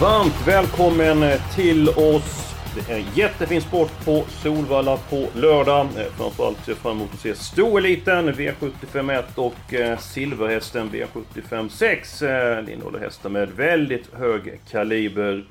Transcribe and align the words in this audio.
Varmt 0.00 0.46
välkommen 0.46 1.38
till 1.54 1.88
oss. 1.88 2.54
Det 2.74 2.92
är 2.92 3.04
jättefin 3.14 3.60
sport 3.60 4.04
på 4.04 4.24
Solvalla 4.28 4.96
på 4.96 5.26
lördag. 5.34 5.86
Eh, 5.96 6.12
framförallt 6.16 6.64
ser 6.64 6.72
jag 6.72 6.78
fram 6.78 6.96
emot 6.96 7.08
att 7.12 7.20
se 7.20 7.34
Stoeliten 7.34 8.32
V751 8.32 9.22
och 9.34 9.74
eh, 9.74 9.98
Silverhästen 9.98 10.90
V75 10.90 11.68
6. 11.68 12.22
Eh, 12.22 12.64
det 12.64 12.72
innehåller 12.72 12.98
hästar 12.98 13.30
med 13.30 13.48
väldigt 13.48 14.14
hög 14.14 14.60
kaliber. 14.70 15.44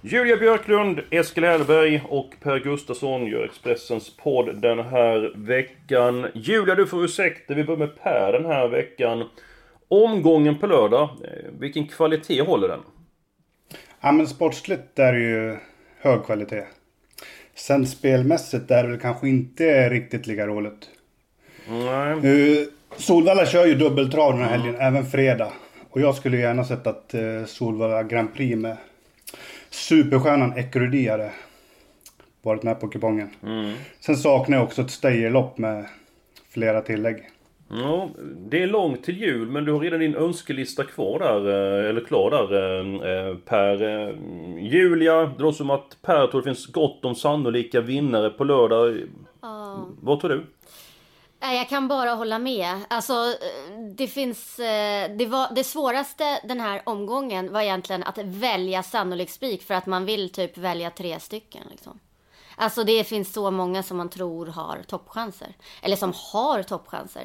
Julia 0.00 0.36
Björklund, 0.36 1.00
Eskil 1.10 1.44
Hellberg 1.44 2.02
och 2.08 2.30
Per 2.42 2.58
Gustafsson 2.58 3.26
gör 3.26 3.44
Expressens 3.44 4.16
podd 4.16 4.62
den 4.62 4.78
här 4.78 5.32
veckan. 5.36 6.26
Julia, 6.34 6.74
du 6.74 6.86
får 6.86 7.04
ursäkta, 7.04 7.54
vi 7.54 7.64
börjar 7.64 7.78
med 7.78 8.02
Per 8.02 8.32
den 8.32 8.46
här 8.46 8.68
veckan. 8.68 9.24
Omgången 9.88 10.58
på 10.58 10.66
lördag, 10.66 11.08
vilken 11.58 11.86
kvalitet 11.86 12.42
håller 12.42 12.68
den? 12.68 12.80
Ja 14.00 14.12
men 14.12 14.26
sportsligt 14.26 14.98
är 14.98 15.12
det 15.12 15.20
ju 15.20 15.56
hög 16.00 16.24
kvalitet. 16.24 16.64
Sen 17.54 17.86
spelmässigt 17.86 18.70
är 18.70 18.82
det 18.82 18.88
väl 18.88 19.00
kanske 19.00 19.28
inte 19.28 19.88
riktigt 19.88 20.26
lika 20.26 20.46
roligt. 20.46 20.90
Nej. 21.68 22.14
Uh, 22.14 22.66
Solvalla 22.96 23.46
kör 23.46 23.66
ju 23.66 23.74
dubbeltrav 23.74 24.32
den 24.32 24.42
här 24.42 24.50
helgen, 24.50 24.74
mm. 24.74 24.86
även 24.86 25.10
fredag. 25.10 25.52
Och 25.90 26.00
jag 26.00 26.14
skulle 26.14 26.36
gärna 26.36 26.64
sett 26.64 26.86
att 26.86 27.14
uh, 27.14 27.44
Solvalla 27.44 28.02
Grand 28.02 28.34
Prix 28.34 28.56
med 28.58 28.76
superstjärnan 29.70 30.58
Ekurudi 30.58 31.08
hade 31.08 31.30
varit 32.42 32.62
med 32.62 32.80
på 32.80 32.88
kupongen. 32.88 33.30
Mm. 33.42 33.74
Sen 34.00 34.16
saknar 34.16 34.56
jag 34.56 34.64
också 34.64 34.82
ett 34.82 34.90
Steijerlopp 34.90 35.58
med 35.58 35.86
flera 36.48 36.80
tillägg. 36.80 37.30
Ja, 37.72 38.08
det 38.36 38.62
är 38.62 38.66
långt 38.66 39.04
till 39.04 39.20
jul 39.20 39.48
men 39.48 39.64
du 39.64 39.72
har 39.72 39.80
redan 39.80 40.00
din 40.00 40.14
önskelista 40.14 40.84
kvar 40.84 41.18
där, 41.18 41.48
eh, 41.48 41.88
eller 41.88 42.00
klar 42.00 42.30
där 42.30 42.82
eh, 43.28 43.36
Per. 43.36 43.82
Eh, 43.82 44.14
Julia, 44.58 45.26
det 45.26 45.42
låter 45.42 45.56
som 45.56 45.70
att 45.70 45.96
Per 46.02 46.26
tror 46.26 46.40
det 46.40 46.44
finns 46.44 46.66
gott 46.66 47.04
om 47.04 47.14
sannolika 47.14 47.80
vinnare 47.80 48.30
på 48.30 48.44
lördag. 48.44 49.00
Ja. 49.40 49.86
Vad 50.00 50.20
tror 50.20 50.30
du? 50.30 50.46
Jag 51.40 51.68
kan 51.68 51.88
bara 51.88 52.10
hålla 52.10 52.38
med. 52.38 52.76
Alltså, 52.88 53.14
det 53.96 54.06
finns... 54.06 54.56
Det, 55.16 55.26
var, 55.26 55.54
det 55.54 55.64
svåraste 55.64 56.40
den 56.48 56.60
här 56.60 56.82
omgången 56.84 57.52
var 57.52 57.60
egentligen 57.60 58.02
att 58.02 58.18
välja 58.18 58.82
sannolik 58.82 59.30
spik 59.30 59.62
för 59.62 59.74
att 59.74 59.86
man 59.86 60.04
vill 60.04 60.30
typ 60.30 60.58
välja 60.58 60.90
tre 60.90 61.20
stycken. 61.20 61.62
Liksom. 61.70 61.98
Alltså 62.60 62.84
det 62.84 63.04
finns 63.04 63.32
så 63.32 63.50
många 63.50 63.82
som 63.82 63.96
man 63.96 64.08
tror 64.08 64.46
har 64.46 64.78
toppchanser. 64.86 65.48
Eller 65.82 65.96
som 65.96 66.12
har 66.32 66.62
toppchanser. 66.62 67.22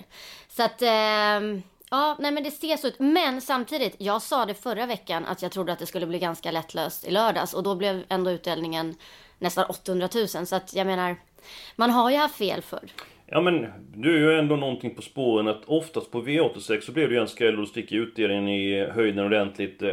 Så 0.47 0.63
att, 0.63 0.81
eh, 0.81 1.61
ja, 1.89 2.15
nej 2.19 2.31
men 2.31 2.43
det 2.43 2.51
ser 2.51 2.77
så 2.77 2.87
ut. 2.87 2.99
Men 2.99 3.41
samtidigt, 3.41 3.95
jag 3.97 4.21
sa 4.21 4.45
det 4.45 4.53
förra 4.53 4.85
veckan 4.85 5.25
att 5.25 5.41
jag 5.41 5.51
trodde 5.51 5.73
att 5.73 5.79
det 5.79 5.85
skulle 5.85 6.05
bli 6.05 6.19
ganska 6.19 6.51
lättlöst 6.51 7.07
i 7.07 7.11
lördags. 7.11 7.53
Och 7.53 7.63
då 7.63 7.75
blev 7.75 8.03
ändå 8.09 8.31
utdelningen 8.31 8.95
nästan 9.39 9.65
800 9.65 10.09
000. 10.15 10.27
Så 10.27 10.55
att 10.55 10.73
jag 10.75 10.87
menar, 10.87 11.15
man 11.75 11.91
har 11.91 12.11
ju 12.11 12.17
haft 12.17 12.35
fel 12.35 12.61
förr. 12.61 12.89
Ja 13.27 13.41
men, 13.41 13.67
du 13.95 14.15
är 14.15 14.31
ju 14.31 14.39
ändå 14.39 14.55
någonting 14.55 14.95
på 14.95 15.01
spåren 15.01 15.47
att 15.47 15.65
oftast 15.65 16.11
på 16.11 16.21
V86 16.21 16.81
så 16.81 16.91
blir 16.91 17.07
det 17.07 17.13
ju 17.13 17.21
en 17.21 17.27
skräll 17.27 17.53
och 17.55 17.61
du 17.61 17.67
sticker 17.67 17.95
utdelningen 17.95 18.47
i 18.47 18.85
höjden 18.85 19.25
ordentligt. 19.25 19.81
Eh, 19.81 19.89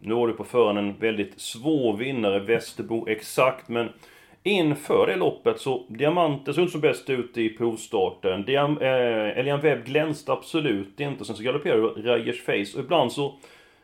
nu 0.00 0.14
har 0.14 0.28
du 0.28 0.34
på 0.34 0.44
förhand 0.44 0.78
en 0.78 0.98
väldigt 0.98 1.40
svår 1.40 1.96
vinnare, 1.96 2.38
Västerbo 2.38 3.08
exakt, 3.08 3.68
men 3.68 3.88
Inför 4.46 5.06
det 5.06 5.16
loppet 5.16 5.60
så 5.60 5.84
Diamanter 5.88 6.52
såg 6.52 6.62
inte 6.62 6.72
som 6.72 6.80
bäst 6.80 7.10
ut 7.10 7.36
i 7.36 7.48
provstarten. 7.48 8.44
Diam, 8.44 8.78
eh, 8.78 9.38
Elian 9.38 9.60
Webb 9.60 9.84
glänste 9.84 10.32
absolut 10.32 11.00
inte. 11.00 11.24
Sen 11.24 11.36
så 11.36 11.42
galopperade 11.42 11.82
Rajers 11.82 12.42
Face. 12.42 12.78
Och 12.78 12.84
ibland 12.84 13.12
så 13.12 13.34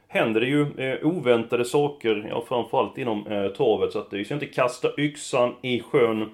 händer 0.08 0.40
det 0.40 0.46
ju 0.46 0.62
eh, 0.76 1.06
oväntade 1.06 1.64
saker. 1.64 2.26
Ja, 2.28 2.44
framförallt 2.48 2.98
inom 2.98 3.26
eh, 3.26 3.48
travet. 3.48 3.92
Så 3.92 3.98
att 3.98 4.12
vi 4.12 4.24
ska 4.24 4.34
inte 4.34 4.46
kasta 4.46 4.88
yxan 4.98 5.54
i 5.62 5.80
sjön. 5.80 6.30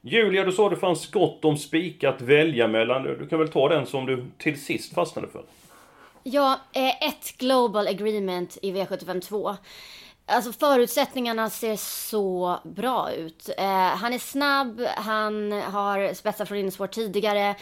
Julia, 0.00 0.44
du 0.44 0.52
sa 0.52 0.66
att 0.66 0.72
det 0.72 0.78
fanns 0.80 1.10
gott 1.10 1.44
om 1.44 1.56
spik 1.56 2.04
att 2.04 2.20
välja 2.20 2.68
mellan. 2.68 3.02
Du 3.02 3.26
kan 3.26 3.38
väl 3.38 3.48
ta 3.48 3.68
den 3.68 3.86
som 3.86 4.06
du 4.06 4.24
till 4.38 4.60
sist 4.60 4.94
fastnade 4.94 5.28
för? 5.28 5.42
Ja, 6.22 6.60
eh, 6.72 7.08
ett 7.08 7.38
Global 7.38 7.86
Agreement 7.86 8.58
i 8.62 8.72
V75 8.72 9.20
2. 9.20 9.56
Alltså 10.30 10.52
förutsättningarna 10.52 11.50
ser 11.50 11.76
så 11.76 12.58
bra 12.64 13.12
ut. 13.12 13.50
Eh, 13.58 13.66
han 13.74 14.12
är 14.12 14.18
snabb, 14.18 14.80
han 14.96 15.52
har 15.52 16.14
spetsat 16.14 16.48
från 16.48 16.58
innerspår 16.58 16.86
tidigare. 16.86 17.54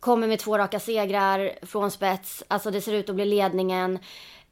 Kommer 0.00 0.26
med 0.26 0.38
två 0.38 0.58
raka 0.58 0.80
segrar 0.80 1.52
från 1.62 1.90
spets. 1.90 2.42
Alltså 2.48 2.70
det 2.70 2.80
ser 2.80 2.92
ut 2.92 3.08
att 3.08 3.14
bli 3.14 3.24
ledningen. 3.24 3.98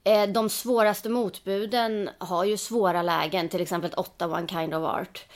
Eh, 0.04 0.26
de 0.26 0.50
svåraste 0.50 1.08
motbuden 1.08 2.10
har 2.18 2.44
ju 2.44 2.56
svåra 2.56 3.02
lägen, 3.02 3.48
till 3.48 3.60
exempel 3.60 3.92
8 3.96 4.26
One 4.26 4.48
Kind 4.48 4.74
of 4.74 4.84
Art. 4.84 5.26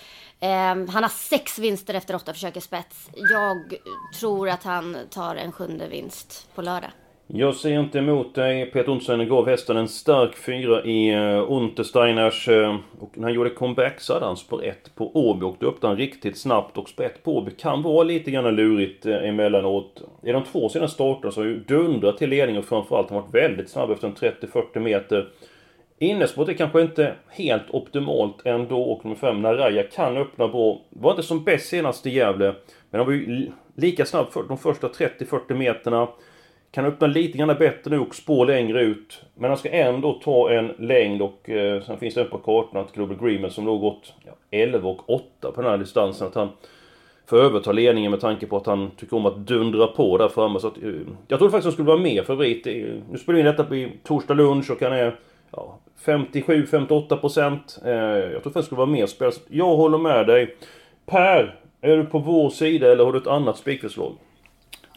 Eh, 0.41 0.49
han 0.67 1.03
har 1.03 1.09
sex 1.09 1.59
vinster 1.59 1.95
efter 1.95 2.15
åtta 2.15 2.33
försök 2.33 2.57
i 2.57 2.61
spets. 2.61 3.11
Jag 3.15 3.75
tror 4.21 4.49
att 4.49 4.65
han 4.65 4.97
tar 5.11 5.37
en 5.37 5.53
sjunde 5.53 5.89
vinst 5.89 6.49
på 6.55 6.63
lördag. 6.63 6.91
Jag 7.31 7.55
ser 7.55 7.81
inte 7.81 7.99
emot 7.99 8.35
dig. 8.35 8.67
Peter 8.67 8.93
Ontsen 8.93 9.29
gav 9.29 9.49
hästen 9.49 9.77
en 9.77 9.89
stark 9.89 10.37
fyra 10.37 10.85
i 10.85 11.17
uh, 11.17 11.53
Untersteiners. 11.53 12.49
Uh, 12.49 12.77
och 12.99 13.11
när 13.19 13.23
han 13.23 13.35
gjorde 13.35 13.51
comeback 13.51 14.01
så 14.01 14.15
hade 14.15 14.27
han 14.27 14.37
spår 14.37 14.65
1 14.65 14.95
på 14.95 15.17
Åby 15.17 15.47
och 15.47 15.57
då 15.61 15.69
öppnade 15.69 15.95
han 15.95 15.99
riktigt 15.99 16.39
snabbt. 16.39 16.79
Och 16.79 16.89
spår 16.89 17.05
1 17.05 17.23
på 17.23 17.37
Åby 17.37 17.51
kan 17.51 17.83
vara 17.83 18.05
lite 18.05 18.31
grann 18.31 18.57
lurigt 18.57 19.07
uh, 19.07 19.29
emellanåt. 19.29 20.03
I 20.23 20.33
de 20.33 20.45
två 20.45 20.69
senaste 20.69 20.95
starterna 20.95 21.33
så 21.33 21.41
har 21.41 21.47
ju 21.47 21.59
dundrat 21.59 22.19
till 22.19 22.31
ledning 22.31 22.59
och 22.59 22.65
framförallt 22.65 23.11
har 23.11 23.21
varit 23.21 23.35
väldigt 23.35 23.71
snabb 23.71 23.91
efter 23.91 24.09
en 24.09 24.15
30-40 24.15 24.79
meter. 24.79 25.29
Innespåret 25.99 26.49
är 26.49 26.55
kanske 26.55 26.83
inte 26.83 27.15
helt 27.29 27.71
optimalt 27.71 28.47
ändå 28.47 28.83
och 28.83 29.05
nummer 29.05 29.17
5 29.17 29.43
Naraya 29.43 29.83
kan 29.83 30.17
öppna 30.17 30.49
bra. 30.49 30.81
Var 30.91 31.11
inte 31.11 31.23
som 31.23 31.45
bäst 31.45 31.69
senast 31.69 32.07
i 32.07 32.11
Gävle. 32.11 32.55
Men 32.91 32.99
han 32.99 33.07
var 33.07 33.13
ju 33.13 33.51
lika 33.75 34.07
snabb 34.07 34.33
för 34.33 34.43
de 34.43 34.59
första 34.59 34.89
30-40 34.89 35.55
meterna. 35.55 36.09
Kan 36.79 36.87
öppna 36.87 37.07
lite 37.07 37.39
grann 37.39 37.57
bättre 37.59 37.91
nu 37.91 37.99
och 37.99 38.15
spå 38.15 38.45
längre 38.45 38.83
ut. 38.83 39.23
Men 39.35 39.51
han 39.51 39.59
ska 39.59 39.71
ändå 39.71 40.13
ta 40.13 40.51
en 40.51 40.73
längd 40.79 41.23
och 41.23 41.51
eh, 41.51 41.83
sen 41.83 41.99
finns 41.99 42.15
det 42.15 42.25
på 42.25 42.39
kartan 42.39 42.81
att 42.81 42.93
Global 42.93 43.17
Agreement 43.17 43.53
som 43.53 43.67
låg 43.67 43.81
gått 43.81 44.15
ja, 44.27 44.33
11 44.51 44.89
och 44.89 45.11
8 45.11 45.53
på 45.53 45.63
den 45.63 45.71
här 45.71 45.79
distansen. 45.79 46.27
Att 46.27 46.35
han 46.35 46.49
får 47.27 47.37
överta 47.37 47.73
ledningen 47.73 48.11
med 48.11 48.21
tanke 48.21 48.47
på 48.47 48.57
att 48.57 48.67
han 48.67 48.91
tycker 48.91 49.17
om 49.17 49.27
att 49.27 49.37
dundra 49.37 49.87
på 49.87 50.19
där 50.19 50.29
framme. 50.29 50.61
Så 50.61 50.67
att, 50.67 50.83
eh, 50.83 50.91
jag 51.29 51.39
trodde 51.39 51.51
faktiskt 51.51 51.55
att 51.55 51.65
han 51.65 51.73
skulle 51.73 51.89
vara 51.89 51.99
mer 51.99 52.23
favorit. 52.23 52.67
Nu 53.11 53.19
spelar 53.19 53.35
vi 53.35 53.41
in 53.41 53.47
detta 53.47 53.65
på 53.65 53.87
torsdag 54.05 54.35
lunch 54.35 54.71
och 54.71 54.83
han 54.83 54.93
är 54.93 55.17
ja, 55.51 55.79
57-58 56.05 57.17
procent. 57.17 57.79
Eh, 57.85 57.93
jag 57.93 58.31
trodde 58.31 58.43
faktiskt 58.43 58.67
skulle 58.67 58.79
vara 58.79 58.91
mer 58.91 59.07
spelare. 59.07 59.35
Jag 59.49 59.77
håller 59.77 59.99
med 59.99 60.27
dig. 60.27 60.57
Per, 61.07 61.55
är 61.81 61.97
du 61.97 62.05
på 62.05 62.19
vår 62.19 62.51
sida 62.51 62.93
eller 62.93 63.05
har 63.05 63.13
du 63.13 63.19
ett 63.19 63.27
annat 63.27 63.57
spikförslag? 63.57 64.13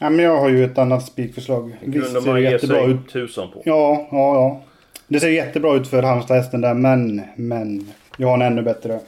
Ja, 0.03 0.09
men 0.09 0.25
jag 0.25 0.37
har 0.37 0.49
ju 0.49 0.65
ett 0.65 0.77
annat 0.77 1.05
spikförslag. 1.05 1.77
Visst 1.81 2.11
ser 2.11 2.33
det 2.33 2.41
jättebra 2.41 2.85
ut. 2.85 3.09
tusan 3.09 3.51
på. 3.51 3.61
Ja, 3.65 4.07
ja, 4.11 4.35
ja. 4.35 4.61
Det 5.07 5.19
ser 5.19 5.29
jättebra 5.29 5.75
ut 5.75 5.87
för 5.87 6.03
Halmstad-hästen 6.03 6.61
där, 6.61 6.73
men, 6.73 7.21
men. 7.35 7.89
Jag 8.17 8.27
har 8.27 8.35
en 8.35 8.41
ännu 8.41 8.61
bättre 8.61 8.99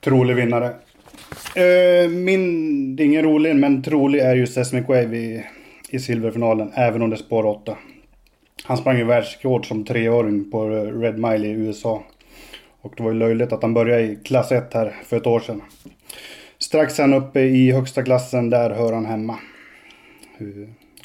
trolig 0.00 0.36
vinnare. 0.36 0.66
Uh, 0.66 2.10
min, 2.10 2.96
det 2.96 3.02
är 3.02 3.04
ingen 3.04 3.22
rolig, 3.22 3.56
men 3.56 3.82
trolig 3.82 4.20
är 4.20 4.36
ju 4.36 4.46
Sesmic 4.46 4.88
Wave 4.88 5.16
i, 5.16 5.44
i 5.90 5.98
silverfinalen, 5.98 6.72
även 6.74 7.02
om 7.02 7.10
det 7.10 7.16
är 7.16 7.18
spår 7.18 7.46
8. 7.46 7.76
Han 8.64 8.76
sprang 8.76 8.98
ju 8.98 9.04
världsrekord 9.04 9.68
som 9.68 9.84
treåring 9.84 10.50
på 10.50 10.68
Red 10.70 11.18
Mile 11.18 11.46
i 11.48 11.50
USA. 11.50 12.02
Och 12.80 12.94
det 12.96 13.02
var 13.02 13.12
ju 13.12 13.18
löjligt 13.18 13.52
att 13.52 13.62
han 13.62 13.74
började 13.74 14.02
i 14.02 14.18
klass 14.24 14.52
1 14.52 14.74
här 14.74 14.94
för 15.04 15.16
ett 15.16 15.26
år 15.26 15.40
sedan. 15.40 15.62
Strax 16.58 16.98
han 16.98 17.14
uppe 17.14 17.40
i 17.40 17.72
högsta 17.72 18.02
klassen, 18.02 18.50
där 18.50 18.70
hör 18.70 18.92
han 18.92 19.06
hemma. 19.06 19.38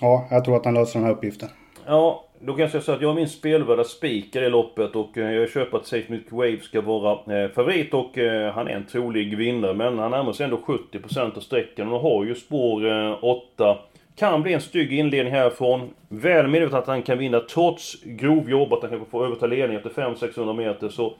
Ja, 0.01 0.27
jag 0.31 0.45
tror 0.45 0.55
att 0.55 0.65
han 0.65 0.73
löser 0.73 0.99
den 0.99 1.07
här 1.07 1.15
uppgiften. 1.15 1.49
Ja, 1.85 2.23
då 2.39 2.53
kan 2.53 2.61
jag 2.61 2.71
säga 2.71 2.81
så 2.81 2.91
att 2.91 3.01
jag 3.01 3.09
har 3.09 3.15
min 3.15 3.29
spelvärda 3.29 3.83
spikar 3.83 4.41
i 4.41 4.49
loppet 4.49 4.95
och 4.95 5.17
eh, 5.17 5.31
jag 5.31 5.49
köper 5.49 5.77
att 5.77 5.87
Safe 5.87 6.11
Milk 6.11 6.31
Wave 6.31 6.59
ska 6.59 6.81
vara 6.81 7.43
eh, 7.43 7.51
favorit 7.51 7.93
och 7.93 8.17
eh, 8.17 8.53
han 8.53 8.67
är 8.67 8.71
en 8.71 8.85
trolig 8.85 9.37
vinnare. 9.37 9.73
Men 9.73 9.99
han 9.99 10.11
närmar 10.11 10.33
sig 10.33 10.43
ändå 10.43 10.57
70% 10.57 11.37
av 11.37 11.39
sträckan 11.39 11.93
och 11.93 11.99
har 11.99 12.25
ju 12.25 12.35
spår 12.35 12.91
eh, 12.91 13.23
8 13.23 13.77
Kan 14.15 14.41
bli 14.41 14.53
en 14.53 14.61
stygg 14.61 14.93
inledning 14.93 15.33
härifrån. 15.33 15.89
Väl 16.09 16.47
medveten 16.47 16.77
att 16.77 16.87
han 16.87 17.01
kan 17.01 17.17
vinna 17.17 17.39
trots 17.39 18.03
grovjobb, 18.03 18.73
att 18.73 18.81
han 18.81 18.89
kan 18.89 19.05
få 19.05 19.25
överta 19.25 19.45
ledningen 19.45 19.87
efter 19.87 20.01
500-600 20.01 20.53
meter. 20.53 20.89
Så 20.89 21.13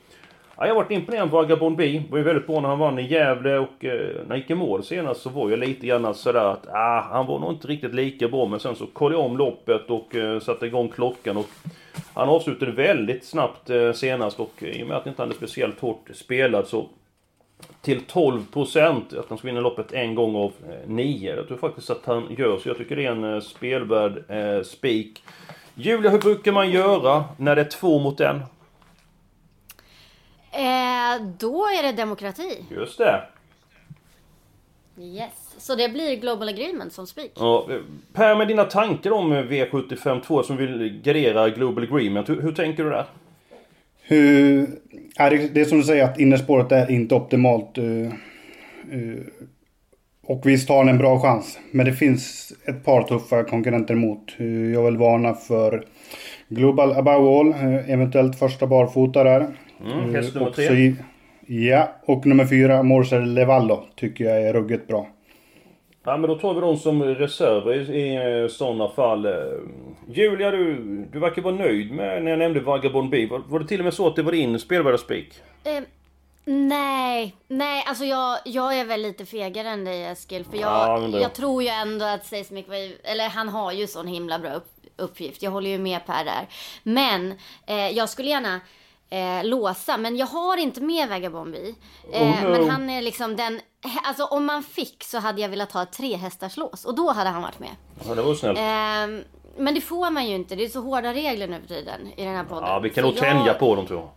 Ja, 0.58 0.68
jag 0.68 0.76
har 0.76 0.84
varit 0.84 0.92
imponerad 0.92 1.32
på 1.32 1.40
Agabon 1.40 1.76
B. 1.76 2.04
var 2.10 2.18
ju 2.18 2.24
väldigt 2.24 2.48
bra 2.48 2.60
när 2.62 2.70
han 2.70 2.80
vann 2.80 3.00
i 3.00 3.08
Gävle 3.08 3.58
och 3.58 3.86
eh, 3.86 3.92
när 3.92 4.30
han 4.30 4.38
gick 4.38 4.50
i 4.50 4.56
mål 4.56 4.84
senast 4.84 5.22
så 5.22 5.30
var 5.30 5.50
jag 5.50 5.60
lite 5.60 5.88
grann 5.88 6.16
sådär 6.16 6.46
att 6.46 6.68
ah, 6.68 7.02
han 7.02 7.26
var 7.26 7.40
nog 7.40 7.52
inte 7.52 7.68
riktigt 7.68 7.94
lika 7.94 8.28
bra. 8.28 8.46
Men 8.46 8.60
sen 8.60 8.76
så 8.76 8.86
kollade 8.86 9.22
jag 9.22 9.26
om 9.26 9.38
loppet 9.38 9.90
och 9.90 10.16
eh, 10.16 10.40
satte 10.40 10.66
igång 10.66 10.90
klockan 10.90 11.38
och 11.38 11.50
han 12.14 12.30
avslutade 12.30 12.72
väldigt 12.72 13.26
snabbt 13.26 13.70
eh, 13.70 13.92
senast 13.92 14.40
och 14.40 14.64
eh, 14.64 14.70
i 14.70 14.84
och 14.84 14.88
med 14.88 14.98
att 14.98 15.04
han 15.04 15.12
inte 15.12 15.22
hade 15.22 15.36
speciellt 15.36 15.80
hårt 15.80 16.10
spelad 16.14 16.68
så 16.68 16.90
till 17.82 18.02
12 18.02 18.46
procent 18.52 19.14
att 19.14 19.30
han 19.30 19.38
ska 19.38 19.48
vinna 19.48 19.62
loppet 19.62 19.94
en 19.94 20.16
gång 20.16 20.36
av 20.36 20.52
eh, 20.70 20.90
nio. 20.90 21.36
Jag 21.36 21.48
tror 21.48 21.58
faktiskt 21.58 21.90
att 21.90 22.06
han 22.06 22.36
gör 22.38 22.58
så. 22.58 22.70
Jag 22.70 22.78
tycker 22.78 22.96
det 22.96 23.06
är 23.06 23.12
en 23.12 23.34
eh, 23.34 23.40
spelvärd 23.40 24.32
eh, 24.32 24.64
spik. 24.64 25.24
Julia, 25.76 26.10
hur 26.10 26.20
brukar 26.20 26.52
man 26.52 26.72
göra 26.72 27.24
när 27.38 27.56
det 27.56 27.62
är 27.62 27.70
två 27.70 28.00
mot 28.00 28.20
en? 28.20 28.40
Eh, 30.54 31.22
då 31.38 31.66
är 31.66 31.84
det 31.84 31.92
demokrati. 31.92 32.66
Just 32.70 32.98
det. 32.98 33.24
Yes. 35.00 35.56
Så 35.58 35.76
det 35.76 35.90
blir 35.90 36.16
Global 36.16 36.50
Agreement 36.50 36.94
som 36.94 37.08
spik. 37.08 37.32
Ja, 37.36 37.68
per, 38.14 38.36
med 38.36 38.48
dina 38.48 38.64
tankar 38.64 39.12
om 39.12 39.34
V752 39.34 40.44
som 40.44 40.58
vill 40.58 41.02
gardera 41.04 41.50
Global 41.50 41.84
Agreement, 41.84 42.30
hur, 42.30 42.42
hur 42.42 42.52
tänker 42.52 42.84
du 42.84 42.90
där? 42.90 43.06
Hur, 44.02 44.68
är 45.16 45.30
det, 45.30 45.48
det 45.54 45.62
är 45.62 45.66
som 45.66 45.78
du 45.78 45.84
säger 45.84 46.04
att 46.04 46.20
innerspåret 46.20 46.72
är 46.72 46.92
inte 46.92 47.16
optimalt. 47.16 47.78
Uh, 47.78 48.14
uh, 48.94 49.20
och 50.24 50.42
visst 50.46 50.70
har 50.70 50.78
han 50.78 50.90
en 50.90 50.98
bra 50.98 51.20
chans. 51.20 51.60
Men 51.72 51.86
det 51.86 51.94
finns 51.94 52.54
ett 52.66 52.86
par 52.86 53.04
tuffa 53.04 53.44
konkurrenter 53.44 53.94
emot. 53.94 54.36
Uh, 54.40 54.74
jag 54.74 54.84
vill 54.84 54.98
varna 54.98 55.34
för 55.34 55.86
Global 56.48 56.92
Above 56.92 57.40
All, 57.40 57.54
eventuellt 57.88 58.40
första 58.40 58.68
barfota 58.68 59.24
där. 59.24 59.48
Mm, 59.84 60.16
häst 60.16 60.36
nummer 60.36 60.52
tre. 60.52 60.96
Ja, 61.48 61.96
och 62.06 62.26
nummer 62.26 62.46
fyra, 62.46 62.84
Morser 62.84 63.22
Levallo, 63.22 63.86
tycker 63.96 64.24
jag 64.24 64.42
är 64.42 64.54
ruggigt 64.54 64.88
bra. 64.88 65.08
Ja 66.06 66.18
men 66.18 66.30
då 66.30 66.36
tar 66.36 66.54
vi 66.54 66.62
dem 66.62 66.78
som 66.78 67.04
reserver 67.04 67.92
i, 67.92 68.46
i 68.46 68.50
sådana 68.50 68.90
fall. 68.90 69.28
Julia, 70.08 70.52
du, 70.52 70.76
du 71.12 71.20
verkar 71.20 71.42
vara 71.42 71.56
nöjd 71.56 71.92
med 71.92 72.24
när 72.24 72.32
jag 72.32 72.40
nämnde 72.40 72.60
Vagabond 72.60 73.10
B. 73.10 73.28
Var, 73.32 73.42
var 73.48 73.60
det 73.60 73.68
till 73.68 73.80
och 73.80 73.84
med 73.84 73.94
så 73.94 74.08
att 74.08 74.16
det 74.16 74.24
var 74.24 74.32
din 74.32 74.60
spelvärda 74.60 74.98
spik? 74.98 75.34
Eh, 75.64 75.84
nej, 76.46 77.36
nej 77.48 77.84
alltså 77.88 78.06
jag, 78.06 78.38
jag 78.46 78.80
är 78.80 78.86
väl 78.86 79.02
lite 79.02 79.26
fegare 79.26 79.70
än 79.70 79.86
dig 79.86 80.04
Eskil. 80.04 80.46
För 80.46 80.58
jag, 80.58 81.04
ja, 81.14 81.20
jag 81.20 81.34
tror 81.34 81.64
ju 81.64 81.70
ändå 81.70 82.06
att 82.06 82.26
Seismic 82.26 82.68
Wave, 82.68 82.92
eller 83.04 83.30
han 83.30 83.50
har 83.50 83.72
ju 83.72 83.88
sån 83.88 84.08
himla 84.08 84.40
bra 84.40 84.54
upp, 84.54 84.68
uppgift. 84.98 85.44
Jag 85.44 85.52
håller 85.52 85.70
ju 85.70 85.78
med 85.78 86.06
Per 86.06 86.26
där. 86.26 86.48
Men 86.84 87.32
eh, 87.68 87.90
jag 87.90 88.10
skulle 88.10 88.30
gärna 88.30 88.60
eh, 89.10 89.44
låsa. 89.44 89.98
Men 89.98 90.18
jag 90.18 90.28
har 90.28 90.58
inte 90.58 90.82
med 90.82 91.10
Vagabombi. 91.10 91.76
Eh, 92.14 92.22
oh 92.22 92.44
no. 92.44 92.50
Men 92.50 92.70
han 92.70 92.90
är 92.90 93.02
liksom 93.02 93.36
den... 93.36 93.60
Alltså 94.04 94.24
om 94.24 94.46
man 94.46 94.64
fick 94.64 95.04
så 95.04 95.20
hade 95.20 95.42
jag 95.42 95.50
velat 95.50 95.72
ha 95.72 95.84
ett 95.84 95.92
trehästarslås. 95.92 96.86
Och 96.86 96.96
då 96.96 97.12
hade 97.12 97.30
han 97.30 97.42
varit 97.42 97.60
med. 97.60 97.76
Ja, 98.08 98.16
det 98.16 98.22
var 98.22 98.36
snällt. 98.36 98.58
Eh, 98.58 99.26
men 99.58 99.74
det 99.74 99.82
får 99.82 100.10
man 100.10 100.28
ju 100.28 100.36
inte. 100.36 100.56
Det 100.56 100.64
är 100.64 100.70
så 100.70 100.82
hårda 100.82 101.14
regler 101.14 101.48
nu 101.48 101.62
för 101.62 101.68
tiden 101.68 102.08
i 102.18 102.24
den 102.24 102.36
här 102.36 102.44
podden. 102.44 102.70
Ja, 102.70 102.80
vi 102.80 102.90
kan 102.90 103.04
nog 103.04 103.18
tänja 103.18 103.48
jag... 103.48 103.60
på 103.60 103.76
dem 103.76 103.86
tror 103.88 104.00
jag. 104.00 104.10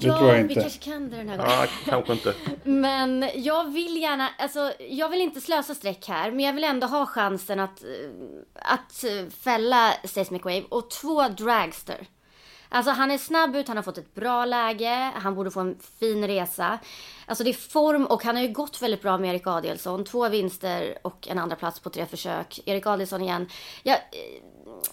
Det 0.00 0.06
ja, 0.06 0.18
tror 0.18 0.30
jag 0.30 0.40
inte. 0.40 0.54
vi 0.54 0.60
kanske 0.60 0.84
kan 0.84 1.10
det 1.10 1.16
den 1.16 1.28
här 1.28 1.36
gången. 1.36 1.52
Ja, 1.52 1.66
kanske 1.84 2.12
inte. 2.12 2.34
men 2.64 3.30
jag 3.34 3.72
vill 3.72 4.02
gärna, 4.02 4.28
alltså 4.38 4.72
jag 4.88 5.08
vill 5.08 5.20
inte 5.20 5.40
slösa 5.40 5.74
streck 5.74 6.08
här, 6.08 6.30
men 6.30 6.40
jag 6.40 6.52
vill 6.52 6.64
ändå 6.64 6.86
ha 6.86 7.06
chansen 7.06 7.60
att, 7.60 7.84
att 8.54 9.04
fälla 9.40 9.92
Seismic 10.04 10.44
Wave 10.44 10.64
och 10.68 10.90
två 10.90 11.28
Dragster. 11.28 12.06
Alltså 12.68 12.90
han 12.90 13.10
är 13.10 13.18
snabb 13.18 13.56
ut, 13.56 13.68
han 13.68 13.76
har 13.76 13.84
fått 13.84 13.98
ett 13.98 14.14
bra 14.14 14.44
läge, 14.44 15.12
han 15.14 15.34
borde 15.34 15.50
få 15.50 15.60
en 15.60 15.78
fin 15.98 16.26
resa. 16.26 16.78
Alltså 17.26 17.44
det 17.44 17.50
är 17.50 17.54
form 17.54 18.06
och 18.06 18.24
han 18.24 18.36
har 18.36 18.42
ju 18.42 18.52
gått 18.52 18.82
väldigt 18.82 19.02
bra 19.02 19.18
med 19.18 19.30
Erik 19.30 19.46
Adielsson. 19.46 20.04
Två 20.04 20.28
vinster 20.28 20.98
och 21.02 21.28
en 21.28 21.38
andra 21.38 21.56
plats 21.56 21.80
på 21.80 21.90
tre 21.90 22.06
försök. 22.06 22.60
Erik 22.64 22.86
Adielsson 22.86 23.22
igen. 23.22 23.48
Ja, 23.82 23.94
eh, 23.94 24.00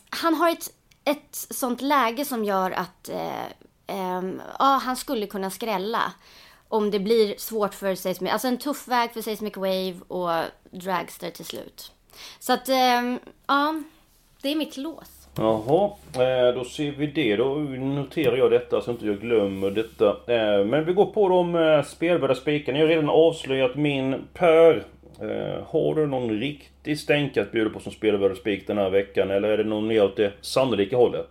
han 0.09 0.33
har 0.33 0.49
ett, 0.49 0.69
ett 1.03 1.35
sånt 1.49 1.81
läge 1.81 2.25
som 2.25 2.45
gör 2.45 2.71
att 2.71 3.09
eh, 3.09 3.45
eh, 3.87 4.21
ja, 4.59 4.81
han 4.83 4.95
skulle 4.95 5.27
kunna 5.27 5.49
skrälla. 5.49 6.13
Om 6.67 6.91
det 6.91 6.99
blir 6.99 7.35
svårt 7.37 7.73
för 7.73 7.95
Seismic, 7.95 8.31
alltså 8.31 8.47
en 8.47 8.57
tuff 8.57 8.87
väg 8.87 9.13
för 9.13 9.21
Seismic 9.21 9.57
Wave 9.57 9.95
och 10.07 10.43
Dragster 10.71 11.31
till 11.31 11.45
slut. 11.45 11.91
Så 12.39 12.53
att, 12.53 12.69
eh, 12.69 13.15
ja, 13.47 13.81
det 14.41 14.49
är 14.49 14.55
mitt 14.55 14.77
lås. 14.77 15.12
Jaha, 15.37 15.91
eh, 16.13 16.55
då 16.55 16.63
ser 16.63 16.91
vi 16.91 17.07
det. 17.07 17.35
Då 17.35 17.55
noterar 17.55 18.37
jag 18.37 18.51
detta 18.51 18.81
så 18.81 18.91
inte 18.91 19.05
jag 19.05 19.19
glömmer 19.19 19.71
detta. 19.71 20.07
Eh, 20.07 20.65
men 20.65 20.85
vi 20.85 20.93
går 20.93 21.05
på 21.05 21.29
de 21.29 21.55
eh, 21.55 21.83
spelvärda 21.83 22.35
spikarna. 22.35 22.77
Jag 22.77 22.85
har 22.85 22.89
redan 22.89 23.09
avslöjat 23.09 23.75
min 23.75 24.15
Per. 24.33 24.83
Har 25.65 25.95
du 25.95 26.07
någon 26.07 26.39
riktig 26.39 26.99
stänk 26.99 27.37
att 27.37 27.51
bjuda 27.51 27.69
på 27.69 27.79
som 27.79 27.91
spelvärda 27.91 28.35
spik 28.35 28.67
den 28.67 28.77
här 28.77 28.89
veckan? 28.89 29.31
Eller 29.31 29.49
är 29.49 29.57
det 29.57 29.63
någon 29.63 29.87
mer 29.87 30.03
åt 30.03 30.17
det 30.17 30.31
sannolika 30.41 30.97
hållet? 30.97 31.29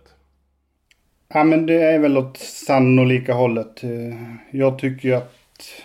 Ja 1.33 1.43
men 1.43 1.65
det 1.65 1.81
är 1.81 1.99
väl 1.99 2.17
åt 2.17 2.37
sannolika 2.37 3.33
hållet. 3.33 3.81
Jag 4.51 4.79
tycker 4.79 5.09
ju 5.09 5.15
att 5.15 5.83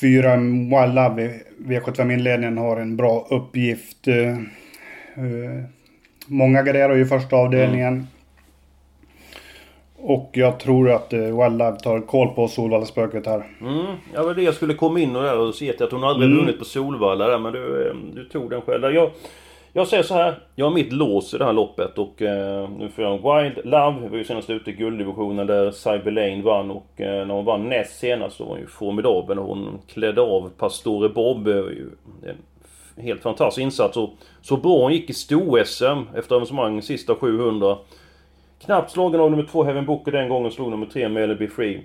fyra 0.00 0.36
Wild 0.36 0.98
V75-inledningen 1.58 2.58
har 2.58 2.76
en 2.76 2.96
bra 2.96 3.26
uppgift. 3.30 4.08
Många 6.26 6.62
garderar 6.62 6.94
ju 6.94 7.06
första 7.06 7.36
avdelningen. 7.36 7.92
Mm. 7.92 8.06
Och 9.96 10.30
jag 10.32 10.60
tror 10.60 10.90
att 10.90 11.12
Wild 11.12 11.58
Live 11.58 11.76
tar 11.76 12.00
koll 12.00 12.28
på 12.28 12.48
Solvalla-spöket 12.48 13.26
här. 13.26 13.44
Mm, 13.60 13.84
ja, 14.14 14.20
det 14.20 14.26
var 14.26 14.34
det 14.34 14.42
jag 14.42 14.54
skulle 14.54 14.74
komma 14.74 15.00
in 15.00 15.16
och, 15.16 15.22
där 15.22 15.38
och 15.38 15.54
se 15.54 15.82
att 15.82 15.92
hon 15.92 16.04
aldrig 16.04 16.30
mm. 16.30 16.40
vunnit 16.44 16.58
på 16.58 16.64
Solvalla 16.64 17.26
där, 17.28 17.38
men 17.38 17.52
du, 17.52 17.88
eh, 17.88 17.94
du 18.14 18.24
tog 18.24 18.50
den 18.50 18.60
själv. 18.60 18.94
Jag, 18.94 19.10
jag 19.72 19.88
säger 19.88 20.02
så 20.02 20.14
här. 20.14 20.38
Jag 20.54 20.66
har 20.66 20.74
mitt 20.74 20.92
lås 20.92 21.34
i 21.34 21.38
det 21.38 21.44
här 21.44 21.52
loppet 21.52 21.98
och 21.98 22.22
eh, 22.22 22.70
nu 22.78 22.88
får 22.88 23.04
jag 23.04 23.12
en 23.12 23.44
Wild 23.44 23.66
Love. 23.66 24.00
Vi 24.02 24.08
var 24.08 24.16
ju 24.16 24.24
senast 24.24 24.50
ute 24.50 24.70
i 24.70 24.74
gulddivisionen 24.74 25.46
där 25.46 25.70
Cyber 25.70 26.10
Lane 26.10 26.42
vann 26.42 26.70
och 26.70 27.00
eh, 27.00 27.26
när 27.26 27.34
hon 27.34 27.44
vann 27.44 27.68
näst 27.68 27.98
senast 27.98 28.36
så 28.36 28.44
var 28.44 28.50
hon 28.50 28.60
ju 28.60 28.66
formidabel 28.66 29.38
hon 29.38 29.78
klädde 29.86 30.20
av 30.20 30.50
Pastore 30.58 31.08
Bob. 31.08 31.48
Eh, 31.48 31.54
en 32.22 32.36
helt 32.96 33.22
fantastisk 33.22 33.62
insats. 33.62 33.96
Och 33.96 34.10
så 34.42 34.56
bra 34.56 34.82
hon 34.82 34.92
gick 34.92 35.10
i 35.10 35.12
sto-SM 35.12 36.02
efter 36.14 36.34
avancemang 36.34 36.82
sista 36.82 37.14
700. 37.14 37.76
Knappt 38.64 38.90
slagen 38.90 39.20
av 39.20 39.30
nummer 39.30 39.48
två 39.52 39.64
Heaven 39.64 39.86
Booker 39.86 40.12
den 40.12 40.28
gången, 40.28 40.50
slog 40.50 40.70
nummer 40.70 40.86
tre 40.86 41.08
Melody 41.08 41.46
Be 41.46 41.52
Free. 41.52 41.82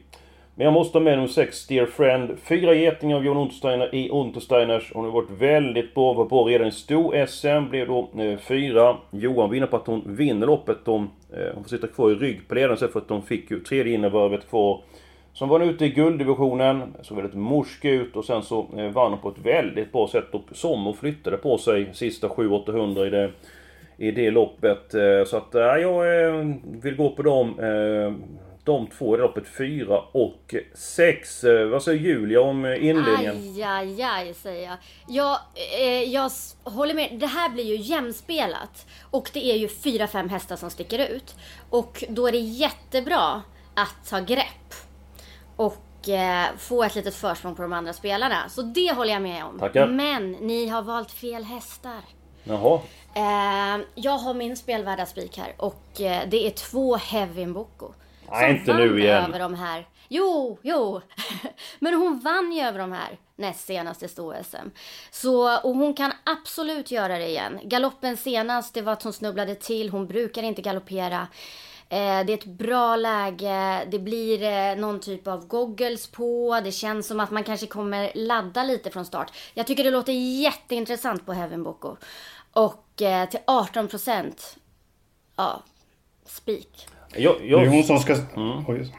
Men 0.59 0.65
jag 0.65 0.73
måste 0.73 0.97
ha 0.97 1.03
med 1.03 1.17
nummer 1.17 1.27
6, 1.27 1.67
Dear 1.67 1.85
Friend. 1.85 2.37
Fyra 2.43 2.73
getingar 2.73 3.17
av 3.17 3.25
John 3.25 3.37
Untersteiner 3.37 3.95
i 3.95 4.09
Untersteiners. 4.09 4.91
Hon 4.93 5.05
har 5.05 5.11
varit 5.11 5.29
väldigt 5.29 5.93
bra, 5.95 6.13
var 6.13 6.25
bra 6.25 6.43
redan 6.43 6.67
i 6.67 6.71
sto-SM. 6.71 7.69
Blev 7.69 7.87
då 7.87 8.09
eh, 8.17 8.37
fyra. 8.37 8.97
Johan 9.11 9.49
vinner 9.49 9.67
på 9.67 9.75
att 9.75 9.87
hon 9.87 10.03
vinner 10.05 10.47
loppet. 10.47 10.85
De, 10.85 11.09
eh, 11.33 11.53
hon 11.53 11.63
får 11.63 11.69
sitta 11.69 11.87
kvar 11.87 12.11
i 12.11 12.15
rygg 12.15 12.47
på 12.47 12.55
ledaren 12.55 12.77
för 12.77 12.99
att 12.99 13.07
de 13.07 13.21
fick 13.21 13.51
ju 13.51 13.59
tredje 13.59 13.93
innevarvet 13.93 14.49
kvar. 14.49 14.81
Som 15.33 15.49
var 15.49 15.59
ute 15.59 15.85
i 15.85 15.89
gulddivisionen, 15.89 16.95
såg 17.01 17.17
väldigt 17.17 17.35
morsk 17.35 17.85
ut 17.85 18.15
och 18.15 18.25
sen 18.25 18.43
så 18.43 18.67
eh, 18.77 18.89
vann 18.89 19.11
hon 19.11 19.21
på 19.21 19.29
ett 19.29 19.45
väldigt 19.45 19.91
bra 19.91 20.07
sätt 20.07 20.33
och 20.33 20.43
som 20.51 20.93
flyttade 20.93 21.37
på 21.37 21.57
sig 21.57 21.89
sista 21.93 22.27
700-800 22.27 23.05
i 23.05 23.09
det, 23.09 23.31
i 23.97 24.11
det 24.11 24.31
loppet. 24.31 24.93
Eh, 24.93 25.23
så 25.25 25.37
att 25.37 25.49
ja, 25.51 25.77
jag 25.77 26.61
vill 26.81 26.95
gå 26.95 27.09
på 27.09 27.21
dem. 27.21 27.55
De 28.63 28.87
två 28.87 29.15
i 29.15 29.19
loppet 29.19 29.47
4 29.57 29.99
och 30.11 30.55
6. 30.73 31.43
Vad 31.71 31.83
säger 31.83 31.99
Julia 31.99 32.41
om 32.41 32.65
inledningen? 32.65 33.35
Aj, 33.35 33.63
aj, 33.63 34.01
aj 34.01 34.33
säger 34.33 34.69
jag. 34.69 34.77
Jag, 35.07 35.37
eh, 35.79 36.03
jag 36.03 36.31
håller 36.63 36.93
med. 36.93 37.09
Det 37.19 37.27
här 37.27 37.49
blir 37.49 37.63
ju 37.63 37.75
jämspelat. 37.75 38.87
Och 39.11 39.29
det 39.33 39.51
är 39.51 39.55
ju 39.55 39.67
4-5 39.67 40.29
hästar 40.29 40.55
som 40.55 40.69
sticker 40.69 41.07
ut. 41.15 41.35
Och 41.69 42.03
då 42.09 42.27
är 42.27 42.31
det 42.31 42.37
jättebra 42.37 43.41
att 43.75 44.09
ta 44.09 44.19
grepp 44.19 44.88
och 45.59 46.09
eh, 46.09 46.45
få 46.57 46.83
ett 46.83 46.95
litet 46.95 47.15
försprång 47.15 47.55
på 47.55 47.61
de 47.61 47.73
andra 47.73 47.93
spelarna. 47.93 48.49
Så 48.49 48.61
det 48.61 48.93
håller 48.93 49.13
jag 49.13 49.21
med 49.21 49.45
om. 49.45 49.59
Tackar. 49.59 49.87
Men 49.87 50.31
ni 50.31 50.67
har 50.67 50.81
valt 50.81 51.11
fel 51.11 51.43
hästar. 51.43 52.01
Jaha. 52.43 52.79
Eh, 53.13 53.85
jag 53.95 54.17
har 54.17 54.33
min 54.33 54.57
spelvärda 54.57 55.05
spik 55.05 55.37
här 55.37 55.53
och 55.57 56.01
eh, 56.01 56.21
det 56.27 56.47
är 56.47 56.49
två 56.49 56.95
Heavy 56.95 57.45
Mboko. 57.45 57.93
Nej, 58.31 58.51
inte 58.51 58.73
nu 58.73 58.99
igen. 58.99 59.25
över 59.25 59.39
de 59.39 59.53
här. 59.53 59.87
Jo, 60.07 60.59
jo. 60.61 61.01
Men 61.79 61.93
hon 61.93 62.19
vann 62.19 62.51
ju 62.51 62.61
över 62.61 62.79
de 62.79 62.91
här 62.91 63.17
näst 63.35 63.65
senast 63.65 64.03
i 64.03 64.07
sto-SM. 64.07 64.71
Så, 65.11 65.57
och 65.57 65.75
hon 65.75 65.93
kan 65.93 66.11
absolut 66.23 66.91
göra 66.91 67.17
det 67.17 67.27
igen. 67.27 67.59
Galoppen 67.63 68.17
senast, 68.17 68.73
det 68.73 68.81
var 68.81 68.93
att 68.93 69.03
hon 69.03 69.13
snubblade 69.13 69.55
till. 69.55 69.89
Hon 69.89 70.07
brukar 70.07 70.43
inte 70.43 70.61
galoppera. 70.61 71.27
Eh, 71.91 72.25
det 72.25 72.33
är 72.33 72.37
ett 72.37 72.45
bra 72.45 72.95
läge. 72.95 73.85
Det 73.91 73.99
blir 73.99 74.43
eh, 74.43 74.75
någon 74.75 74.99
typ 74.99 75.27
av 75.27 75.47
goggles 75.47 76.07
på. 76.07 76.61
Det 76.63 76.71
känns 76.71 77.07
som 77.07 77.19
att 77.19 77.31
man 77.31 77.43
kanske 77.43 77.67
kommer 77.67 78.11
ladda 78.15 78.63
lite 78.63 78.89
från 78.89 79.05
start. 79.05 79.31
Jag 79.53 79.67
tycker 79.67 79.83
det 79.83 79.91
låter 79.91 80.13
jätteintressant 80.13 81.25
på 81.25 81.33
Heaven 81.33 81.63
Boko. 81.63 81.95
Och 82.53 83.01
eh, 83.01 83.29
till 83.29 83.39
18 83.47 83.87
procent. 83.87 84.57
Ja, 85.35 85.63
spik. 86.25 86.87
Jag, 87.15 87.35
Det 87.39 87.47
jag, 87.47 87.63
är 87.63 87.67
hon 87.67 87.83
som 87.83 87.99
ska... 87.99 88.13
Mm. 88.13 88.65
Oj. 88.67 88.93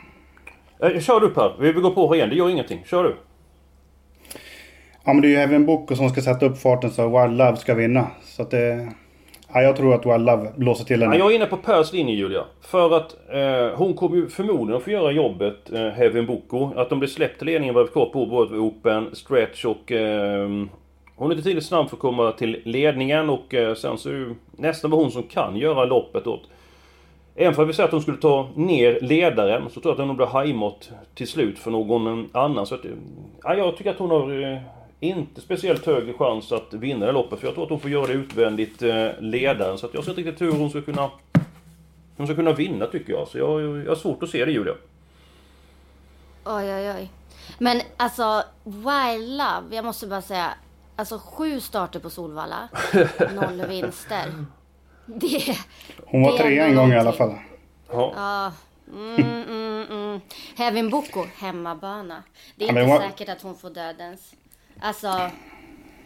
Kör 1.01 1.21
du 1.21 1.31
Per. 1.31 1.57
Vi 1.61 1.73
vill 1.73 1.83
gå 1.83 1.91
på 1.91 2.15
igen. 2.17 2.29
Det 2.29 2.37
gör 2.37 2.51
ingenting. 2.51 2.85
Kör 2.87 3.05
du. 3.05 3.17
Ja 5.05 5.13
men 5.13 5.21
det 5.21 5.29
är 5.29 5.31
ju 5.31 5.37
Heaven 5.37 5.67
Boko 5.67 5.97
som 5.97 6.11
ska 6.11 6.21
sätta 6.21 6.47
upp 6.47 6.59
farten 6.59 6.91
så 6.91 7.23
Wild 7.23 7.39
Love 7.39 7.57
ska 7.57 7.75
vinna. 7.75 8.11
Så 8.23 8.43
att 8.43 8.51
det... 8.51 8.93
Ja, 9.55 9.63
jag 9.63 9.77
tror 9.77 9.95
att 9.95 10.07
Wild 10.07 10.27
Love 10.27 10.53
blåser 10.57 10.85
till 10.85 11.01
Ja, 11.01 11.07
henne. 11.07 11.19
jag 11.19 11.31
är 11.33 11.37
inne 11.37 11.47
på 11.47 11.57
Pers 11.57 11.93
linje 11.93 12.15
Julia. 12.15 12.45
För 12.61 12.97
att 12.97 13.17
eh, 13.33 13.77
hon 13.79 13.95
kommer 13.95 14.17
ju 14.17 14.29
förmodligen 14.29 14.77
att 14.77 14.83
få 14.83 14.91
göra 14.91 15.11
jobbet, 15.13 15.73
eh, 15.73 15.87
Heaven 15.89 16.27
Boko. 16.27 16.71
Att 16.77 16.91
de 16.91 16.99
blir 16.99 17.09
släppt 17.09 17.39
till 17.39 17.47
ledningen 17.47 17.75
var 17.75 17.87
kvar 17.87 18.07
på 18.07 18.27
både 18.27 18.59
Open, 18.59 19.09
Stretch 19.13 19.65
och... 19.65 19.93
Eh, 19.93 20.49
hon 21.17 21.31
är 21.31 21.35
inte 21.35 21.43
tillräckligt 21.43 21.65
snabb 21.69 21.89
för 21.89 21.97
att 21.97 22.01
komma 22.01 22.33
till 22.33 22.61
ledningen 22.65 23.31
och 23.31 23.55
eh, 23.55 23.75
sen 23.75 23.99
så 23.99 24.09
är 24.09 24.13
det 24.13 24.19
ju 24.19 24.35
nästan 24.53 24.93
hon 24.93 25.11
som 25.11 25.23
kan 25.23 25.57
göra 25.57 25.85
loppet 25.85 26.27
åt. 26.27 26.41
Även 27.37 27.55
för 27.55 27.63
att 27.63 27.69
vi 27.69 27.73
säger 27.73 27.87
att 27.87 27.93
hon 27.93 28.03
skulle 28.03 28.17
ta 28.17 28.49
ner 28.55 28.99
ledaren 29.01 29.63
så 29.71 29.81
tror 29.81 29.95
jag 29.95 30.01
att 30.01 30.07
hon 30.07 30.17
blir 30.17 30.27
hajmått 30.27 30.91
till 31.15 31.29
slut 31.29 31.59
för 31.59 31.71
någon 31.71 32.29
annan. 32.33 32.67
Så 32.67 32.75
att, 32.75 32.85
eh, 32.85 32.91
ja, 33.43 33.55
jag 33.55 33.77
tycker 33.77 33.91
att 33.91 33.99
hon 33.99 34.11
har 34.11 34.53
eh, 34.53 34.59
inte 35.01 35.41
speciellt 35.41 35.87
hög 35.87 36.17
chans 36.19 36.53
att 36.53 36.73
vinna 36.73 37.07
det 37.07 37.13
loppet. 37.13 37.41
För 37.41 37.47
jag 37.47 37.55
tror 37.55 37.65
att 37.65 37.71
hon 37.71 37.81
får 37.81 37.91
göra 37.91 38.07
det 38.07 38.13
utvändigt 38.13 38.83
eh, 38.83 39.09
ledaren. 39.19 39.79
Så 39.79 39.87
att 39.87 39.95
jag 39.95 40.05
ser 40.05 40.11
inte 40.11 40.23
riktigt 40.23 40.41
hur 40.43 40.53
hon 40.53 40.71
ska 40.71 40.83
kunna... 40.83 41.11
Hon 42.17 42.27
ska 42.27 42.37
kunna 42.37 42.53
vinna 42.53 42.87
tycker 42.87 43.13
jag. 43.13 43.29
Så 43.29 43.39
jag, 43.39 43.61
jag 43.63 43.89
har 43.89 43.97
svårt 43.97 44.23
att 44.23 44.31
se 44.31 44.45
det 44.45 44.53
Julia. 44.53 44.75
Oj, 46.45 46.75
oj, 46.75 46.93
oj. 46.97 47.11
Men 47.59 47.81
alltså, 47.97 48.43
Wild 48.65 49.29
Love, 49.29 49.77
jag 49.77 49.85
måste 49.85 50.07
bara 50.07 50.23
säga. 50.23 50.51
Alltså 50.97 51.19
sju 51.19 51.61
starter 51.61 52.01
på 52.01 52.11
Solvalla. 52.11 52.69
Noll 53.35 53.67
vinster. 53.69 54.45
Det, 55.07 55.57
Hon 56.05 56.23
var 56.23 56.33
det 56.33 56.39
trea 56.39 56.67
en 56.67 56.77
gång 56.77 56.93
i 56.93 56.99
alla 56.99 57.13
fall. 57.13 57.35
Ja. 57.91 58.13
Ja. 58.17 58.53
Mm, 58.95 59.43
mm, 59.49 59.87
mm. 59.91 60.21
Heaven 60.57 60.91
Boko, 60.91 61.25
hemmabana. 61.37 62.23
Det 62.57 62.69
är 62.69 62.75
Ja, 62.75 62.83
inte 62.83 63.09
säkert 63.09 63.29
att 63.29 63.43
hon 63.43 63.57
får 63.57 63.71
dödens. 63.71 64.35
Alltså, 64.83 65.31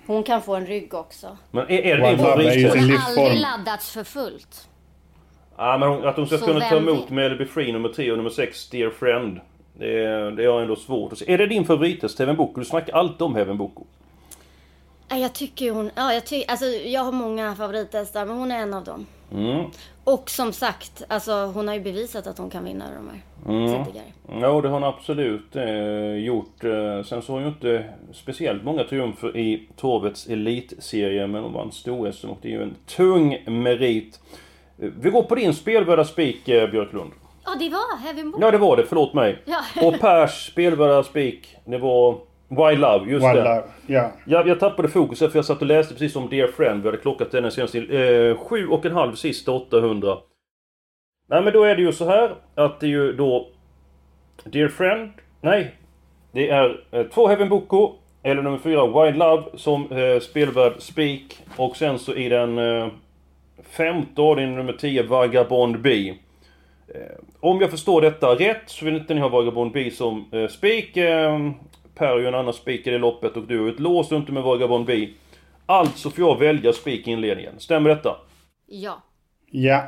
hon 0.07 0.23
kan 0.23 0.43
få 0.43 0.55
en 0.55 0.67
rygg 0.67 0.95
också. 0.95 1.37
Men 1.51 1.65
är, 1.65 1.71
är 1.73 1.97
det 1.99 2.09
din 2.11 2.71
sin 2.73 2.81
Hon 2.81 2.91
har 2.91 3.09
aldrig 3.09 3.41
laddats 3.41 3.91
för 3.91 4.05
fullt. 4.05 4.69
Ja, 5.57 5.79
men 5.79 5.89
hon, 5.89 6.07
att 6.09 6.17
hon 6.17 6.27
ska 6.27 6.39
Så 6.39 6.45
kunna 6.45 6.61
ta 6.61 6.77
emot? 6.77 7.11
Melody 7.11 7.47
Free 7.47 7.73
nummer 7.73 7.89
3 7.89 8.11
och 8.11 8.17
nummer 8.17 8.31
6 8.31 8.69
Dear 8.69 8.91
Friend. 8.91 9.41
Det, 9.79 10.05
är- 10.05 10.31
det 10.31 10.45
har 10.47 10.61
ändå 10.61 10.77
svårt 10.77 11.13
att 11.13 11.19
se. 11.19 11.33
Är 11.33 11.39
det 11.39 11.47
din 11.47 11.65
favorithäst 11.65 12.19
Heaven 12.19 12.37
Boko? 12.37 12.61
Du 12.61 12.65
snackar 12.67 12.93
alltid 12.95 13.23
om 13.23 13.35
Heaven 13.35 13.59
Boko. 13.59 13.85
Jag 15.09 15.33
tycker 15.33 15.71
hon, 15.71 15.91
ja 15.95 16.13
jag 16.15 16.27
tycker, 16.27 16.51
alltså 16.51 16.67
jag 16.67 17.05
har 17.05 17.13
många 17.13 17.55
favorithästar 17.55 18.25
men 18.25 18.37
hon 18.37 18.51
är 18.51 18.59
en 18.59 18.75
av 18.75 18.85
dem. 18.85 19.07
Mm. 19.35 19.65
Och 20.05 20.31
som 20.31 20.53
sagt, 20.53 21.03
alltså 21.09 21.33
hon 21.33 21.69
har 21.69 21.75
ju 21.75 21.81
bevisat 21.81 22.27
att 22.27 22.39
hon 22.39 22.51
kan 22.51 22.65
vinna 22.65 22.85
de 22.95 23.09
här 23.11 23.85
tidigare. 23.85 24.07
Ja, 24.41 24.61
det 24.61 24.69
har 24.69 24.75
hon 24.81 24.85
absolut 24.85 25.57
eh, 25.57 26.15
gjort. 26.15 26.65
Eh, 26.65 27.03
sen 27.05 27.23
så 27.23 27.33
har 27.33 27.35
hon 27.35 27.43
ju 27.43 27.49
inte 27.49 27.85
speciellt 28.13 28.65
många 28.65 28.85
triumfer 28.85 29.37
i 29.37 29.69
Torvets 29.77 30.27
elitserie, 30.27 31.27
men 31.27 31.43
hon 31.43 31.53
vann 31.53 31.73
stor 31.73 32.09
och 32.09 32.39
det 32.43 32.49
är 32.49 32.53
ju 32.53 32.63
en 32.63 32.75
tung 32.87 33.39
merit. 33.47 34.21
Eh, 34.79 34.89
Vi 35.01 35.11
går 35.11 35.23
på 35.23 35.35
din 35.35 35.55
spelvärda 35.55 36.05
spik, 36.05 36.49
eh, 36.49 36.71
Björklund. 36.71 37.11
Ja, 37.45 37.55
det 37.59 37.69
var 37.69 37.99
Heaven 37.99 38.31
Boko. 38.31 38.45
Ja, 38.45 38.51
det 38.51 38.59
var 38.59 38.77
det. 38.77 38.85
Förlåt 38.87 39.15
mig. 39.15 39.43
Ja. 39.45 39.61
Och 39.83 40.01
Pers 40.01 40.47
spelvärda 40.53 41.03
spik, 41.03 41.57
det 41.65 41.79
var 41.79 42.19
Wild 42.57 42.81
Love. 42.81 43.11
Just 43.11 43.27
Wild 43.27 43.37
det. 43.37 43.45
Love, 43.45 43.63
ja. 43.87 44.11
Jag, 44.25 44.49
jag 44.49 44.61
tappade 44.61 44.89
fokuset 44.89 45.33
för 45.33 45.39
jag 45.39 45.45
satt 45.45 45.61
och 45.61 45.67
läste 45.67 45.95
precis 45.95 46.17
om 46.17 46.29
Dear 46.29 46.49
Friend. 46.49 46.83
Vi 46.83 46.89
hade 46.89 46.99
klockat 46.99 47.31
den 47.31 47.51
senast 47.51 47.73
till 47.73 47.95
eh, 47.95 48.37
sju 48.37 48.69
och 48.69 48.87
en 48.87 48.93
halv 48.93 49.15
sista 49.15 49.53
800. 49.53 50.17
Nej 51.29 51.43
men 51.43 51.53
då 51.53 51.63
är 51.65 51.77
det 51.77 51.83
ju 51.83 51.93
så 51.93 52.05
här 52.05 52.35
att 52.55 52.81
det 52.81 52.87
är 52.87 52.91
ju 52.91 53.13
då 53.13 53.49
Dear 54.45 54.69
Friend. 54.69 55.11
Nej. 55.41 55.75
Det 56.33 56.51
är 56.51 56.85
eh, 56.91 57.03
två 57.03 57.29
Heaven 57.29 57.49
Boko. 57.49 57.93
Eller 58.23 58.43
nummer 58.43 58.59
fyra 58.59 59.05
Wild 59.05 59.19
Love 59.19 59.43
som 59.55 59.93
eh, 59.93 60.21
spelvärd 60.21 60.73
Speak. 60.79 61.23
Och 61.57 61.77
sen 61.77 61.99
så 61.99 62.15
i 62.15 62.29
den 62.29 62.59
eh, 62.59 62.89
femte 63.63 64.23
avdelningen 64.23 64.59
nummer 64.59 64.73
10 64.73 65.03
Vagabond 65.03 65.81
B. 65.81 66.15
Eh, 66.89 67.01
om 67.41 67.61
jag 67.61 67.71
förstår 67.71 68.01
detta 68.01 68.27
rätt 68.27 68.63
så 68.67 68.85
vill 68.85 68.97
inte 68.97 69.15
ni 69.15 69.21
ha 69.21 69.29
Vagabond 69.29 69.73
B 69.73 69.91
som 69.91 70.25
eh, 70.33 70.49
spik. 70.49 70.97
Per 71.95 72.07
är 72.07 72.19
ju 72.19 72.27
en 72.27 72.35
annan 72.35 72.53
spik 72.53 72.87
i 72.87 72.91
det 72.91 72.99
loppet 72.99 73.37
och 73.37 73.43
du 73.43 73.61
har 73.61 73.69
ett 73.69 73.81
lås 73.81 74.13
inte 74.13 74.33
med 74.33 74.43
Vagabond 74.43 74.87
B. 74.87 75.09
Alltså 75.67 76.11
får 76.11 76.25
jag 76.25 76.39
välja 76.39 76.73
spik 76.73 77.09
i 77.09 77.11
inledningen. 77.11 77.53
Stämmer 77.59 77.91
detta? 77.91 78.17
Ja. 78.67 79.03
Ja. 79.51 79.83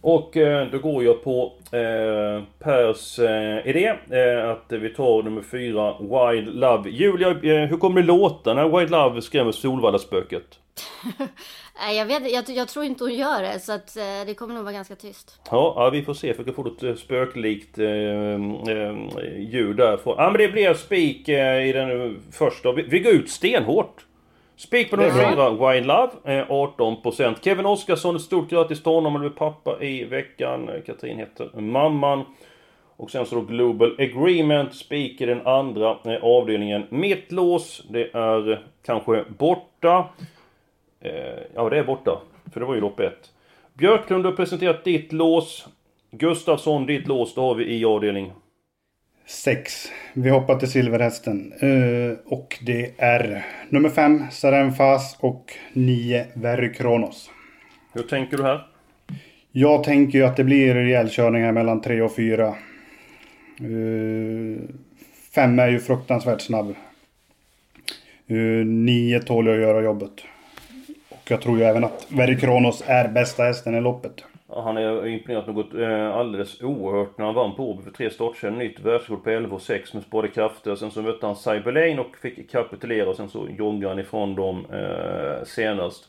Och 0.00 0.36
eh, 0.36 0.66
då 0.72 0.78
går 0.78 1.04
jag 1.04 1.24
på 1.24 1.52
eh, 1.72 2.42
Pers 2.58 3.18
eh, 3.18 3.66
idé. 3.66 3.94
Eh, 4.10 4.50
att 4.50 4.64
vi 4.68 4.88
tar 4.88 5.22
nummer 5.22 5.42
fyra 5.42 5.94
Wild 6.00 6.54
Love. 6.54 6.90
Julia, 6.90 7.30
eh, 7.30 7.68
hur 7.68 7.76
kommer 7.76 8.00
det 8.00 8.06
låta 8.06 8.54
när 8.54 8.78
Wild 8.78 8.90
Love 8.90 9.22
skrämmer 9.22 9.52
Solvallaspöket? 9.52 10.58
Nej, 11.80 11.96
jag 11.96 12.06
vet 12.06 12.32
jag, 12.32 12.56
jag 12.56 12.68
tror 12.68 12.84
inte 12.84 13.04
hon 13.04 13.14
gör 13.14 13.42
det 13.42 13.60
så 13.60 13.72
att 13.72 13.96
eh, 13.96 14.02
det 14.26 14.34
kommer 14.34 14.54
nog 14.54 14.64
vara 14.64 14.72
ganska 14.74 14.96
tyst. 14.96 15.40
Ja, 15.50 15.74
ja, 15.76 15.90
vi 15.90 16.02
får 16.02 16.14
se. 16.14 16.34
För 16.34 16.44
jag 16.46 16.54
får 16.54 16.68
ett 16.68 16.82
eh, 16.82 16.94
spöklikt 16.94 17.78
eh, 17.78 17.86
eh, 17.86 18.96
ljud 19.38 19.76
därifrån. 19.76 20.14
Ja, 20.18 20.30
men 20.30 20.38
det 20.38 20.48
blir 20.48 20.74
spik 20.74 21.28
eh, 21.28 21.68
i 21.68 21.72
den 21.72 22.02
eh, 22.02 22.12
första. 22.32 22.72
Vi, 22.72 22.82
vi 22.82 23.00
går 23.00 23.12
ut 23.12 23.30
stenhårt. 23.30 24.06
Spik 24.56 24.90
på 24.90 24.96
nummer 24.96 25.30
fyra, 25.30 25.50
Wine 25.50 25.86
Love, 25.86 26.12
eh, 26.24 26.48
18%. 26.48 27.34
Kevin 27.42 27.66
Oskarsson, 27.66 28.16
ett 28.16 28.22
stort 28.22 28.50
grattis 28.50 28.82
till 28.82 28.92
honom. 28.92 29.12
Han 29.12 29.20
blev 29.20 29.30
pappa 29.30 29.82
i 29.82 30.04
veckan. 30.04 30.68
Eh, 30.68 30.82
Katrin 30.86 31.18
heter 31.18 31.60
mamman. 31.60 32.24
Och 32.96 33.10
sen 33.10 33.26
så 33.26 33.34
då 33.34 33.40
Global 33.40 33.94
Agreement, 33.98 34.74
spik 34.74 35.20
i 35.20 35.26
den 35.26 35.46
andra 35.46 35.90
eh, 36.04 36.24
avdelningen. 36.24 36.86
Mitt 36.90 37.32
lås, 37.32 37.82
det 37.90 38.10
är 38.14 38.52
eh, 38.52 38.58
kanske 38.86 39.24
borta. 39.38 40.08
Eh, 41.02 41.42
ja, 41.54 41.68
det 41.68 41.78
är 41.78 41.84
borta. 41.84 42.20
För 42.52 42.60
det 42.60 42.66
var 42.66 42.74
ju 42.74 42.80
lopp 42.80 43.00
ett. 43.00 43.30
Björklund 43.74 44.24
har 44.24 44.32
presenterat 44.32 44.84
ditt 44.84 45.12
lås. 45.12 45.68
Gustafsson, 46.10 46.86
ditt 46.86 47.08
lås. 47.08 47.34
Det 47.34 47.40
har 47.40 47.54
vi 47.54 47.78
i 47.78 47.84
avdelning. 47.84 48.32
Sex. 49.26 49.88
Vi 50.14 50.30
hoppar 50.30 50.58
till 50.58 50.70
Silverhästen. 50.70 51.52
Eh, 51.60 52.32
och 52.32 52.58
det 52.66 52.94
är 52.98 53.46
nummer 53.68 53.88
fem 53.88 54.30
Sarenfas 54.30 55.16
och 55.20 55.52
nio 55.72 56.26
Verry 56.34 56.72
Kronos. 56.72 57.30
Hur 57.92 58.02
tänker 58.02 58.36
du 58.36 58.42
här? 58.42 58.66
Jag 59.52 59.84
tänker 59.84 60.18
ju 60.18 60.24
att 60.24 60.36
det 60.36 60.44
blir 60.44 60.74
rejäl 60.74 61.10
körning 61.10 61.42
här 61.42 61.52
mellan 61.52 61.80
tre 61.80 62.02
och 62.02 62.16
fyra. 62.16 62.46
Eh, 63.60 64.62
fem 65.34 65.58
är 65.58 65.68
ju 65.68 65.78
fruktansvärt 65.78 66.40
snabb. 66.40 66.74
Uh, 68.30 68.66
nio 68.66 69.20
tål 69.20 69.46
ju 69.46 69.52
att 69.52 69.60
göra 69.60 69.82
jobbet. 69.82 70.12
Och 71.24 71.30
jag 71.30 71.40
tror 71.40 71.58
ju 71.58 71.64
även 71.64 71.84
att 71.84 72.06
Verry 72.08 72.38
Kronos 72.38 72.82
är 72.86 73.08
bästa 73.08 73.42
hästen 73.42 73.74
i 73.74 73.80
loppet. 73.80 74.24
Ja, 74.48 74.62
Han 74.62 74.76
är 74.76 75.06
imponerat 75.06 75.46
något 75.46 75.74
eh, 75.74 76.16
alldeles 76.16 76.62
oerhört 76.62 77.18
när 77.18 77.24
han 77.26 77.34
vann 77.34 77.54
på 77.56 77.70
Åby 77.70 77.82
för 77.82 77.90
tre 77.90 78.10
starter 78.10 78.50
Nytt 78.50 78.80
världsrekord 78.80 79.24
på 79.24 79.30
11 79.30 79.54
och 79.54 79.62
6 79.62 79.94
med 79.94 80.02
sparade 80.02 80.28
krafter. 80.28 80.76
Sen 80.76 80.90
så 80.90 81.02
mötte 81.02 81.26
han 81.26 81.36
Cyberlane 81.36 81.98
och 81.98 82.16
fick 82.22 82.50
kapitulera 82.50 83.08
och 83.10 83.16
sen 83.16 83.28
så 83.28 83.48
joggade 83.58 83.88
han 83.88 83.98
ifrån 83.98 84.34
dem 84.34 84.66
eh, 84.72 85.44
senast. 85.44 86.08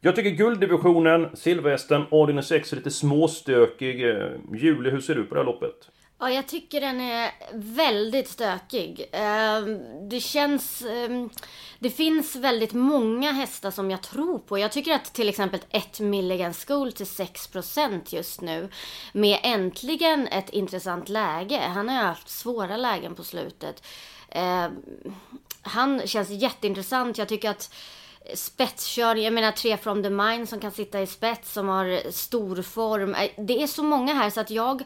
Jag 0.00 0.16
tycker 0.16 0.30
gulddivisionen, 0.30 1.28
silverhästen, 1.34 2.02
avdelning 2.10 2.42
6 2.42 2.72
är 2.72 2.76
lite 2.76 2.90
småstökig. 2.90 4.10
Eh, 4.10 4.28
Julie, 4.54 4.90
hur 4.90 5.00
ser 5.00 5.14
du 5.14 5.24
på 5.24 5.34
det 5.34 5.40
här 5.40 5.46
loppet? 5.46 5.90
Ja, 6.18 6.30
jag 6.30 6.46
tycker 6.46 6.80
den 6.80 7.00
är 7.00 7.32
väldigt 7.52 8.28
stökig. 8.28 9.08
Ehm, 9.12 10.08
det 10.08 10.20
känns... 10.20 10.82
Ehm, 10.82 11.30
det 11.78 11.90
finns 11.90 12.36
väldigt 12.36 12.72
många 12.72 13.32
hästar 13.32 13.70
som 13.70 13.90
jag 13.90 14.02
tror 14.02 14.38
på. 14.38 14.58
Jag 14.58 14.72
tycker 14.72 14.92
att 14.92 15.12
till 15.12 15.28
exempel 15.28 15.60
ett 15.70 16.00
Milligan 16.00 16.54
School 16.54 16.92
till 16.92 17.06
6% 17.06 18.14
just 18.14 18.40
nu. 18.40 18.68
Med 19.12 19.38
äntligen 19.42 20.26
ett 20.26 20.50
intressant 20.50 21.08
läge. 21.08 21.58
Han 21.58 21.88
har 21.88 21.96
ju 21.96 22.02
haft 22.02 22.28
svåra 22.28 22.76
lägen 22.76 23.14
på 23.14 23.24
slutet. 23.24 23.86
Ehm, 24.28 24.72
han 25.62 26.06
känns 26.06 26.30
jätteintressant. 26.30 27.18
Jag 27.18 27.28
tycker 27.28 27.50
att 27.50 27.74
spetskörning, 28.34 29.24
jag 29.24 29.32
menar 29.32 29.52
tre 29.52 29.76
from 29.76 30.02
the 30.02 30.10
mine 30.10 30.46
som 30.46 30.60
kan 30.60 30.72
sitta 30.72 31.02
i 31.02 31.06
spets 31.06 31.52
som 31.52 31.68
har 31.68 32.10
stor 32.10 32.62
form. 32.62 33.14
Äh, 33.14 33.30
det 33.38 33.62
är 33.62 33.66
så 33.66 33.82
många 33.82 34.14
här 34.14 34.30
så 34.30 34.40
att 34.40 34.50
jag 34.50 34.82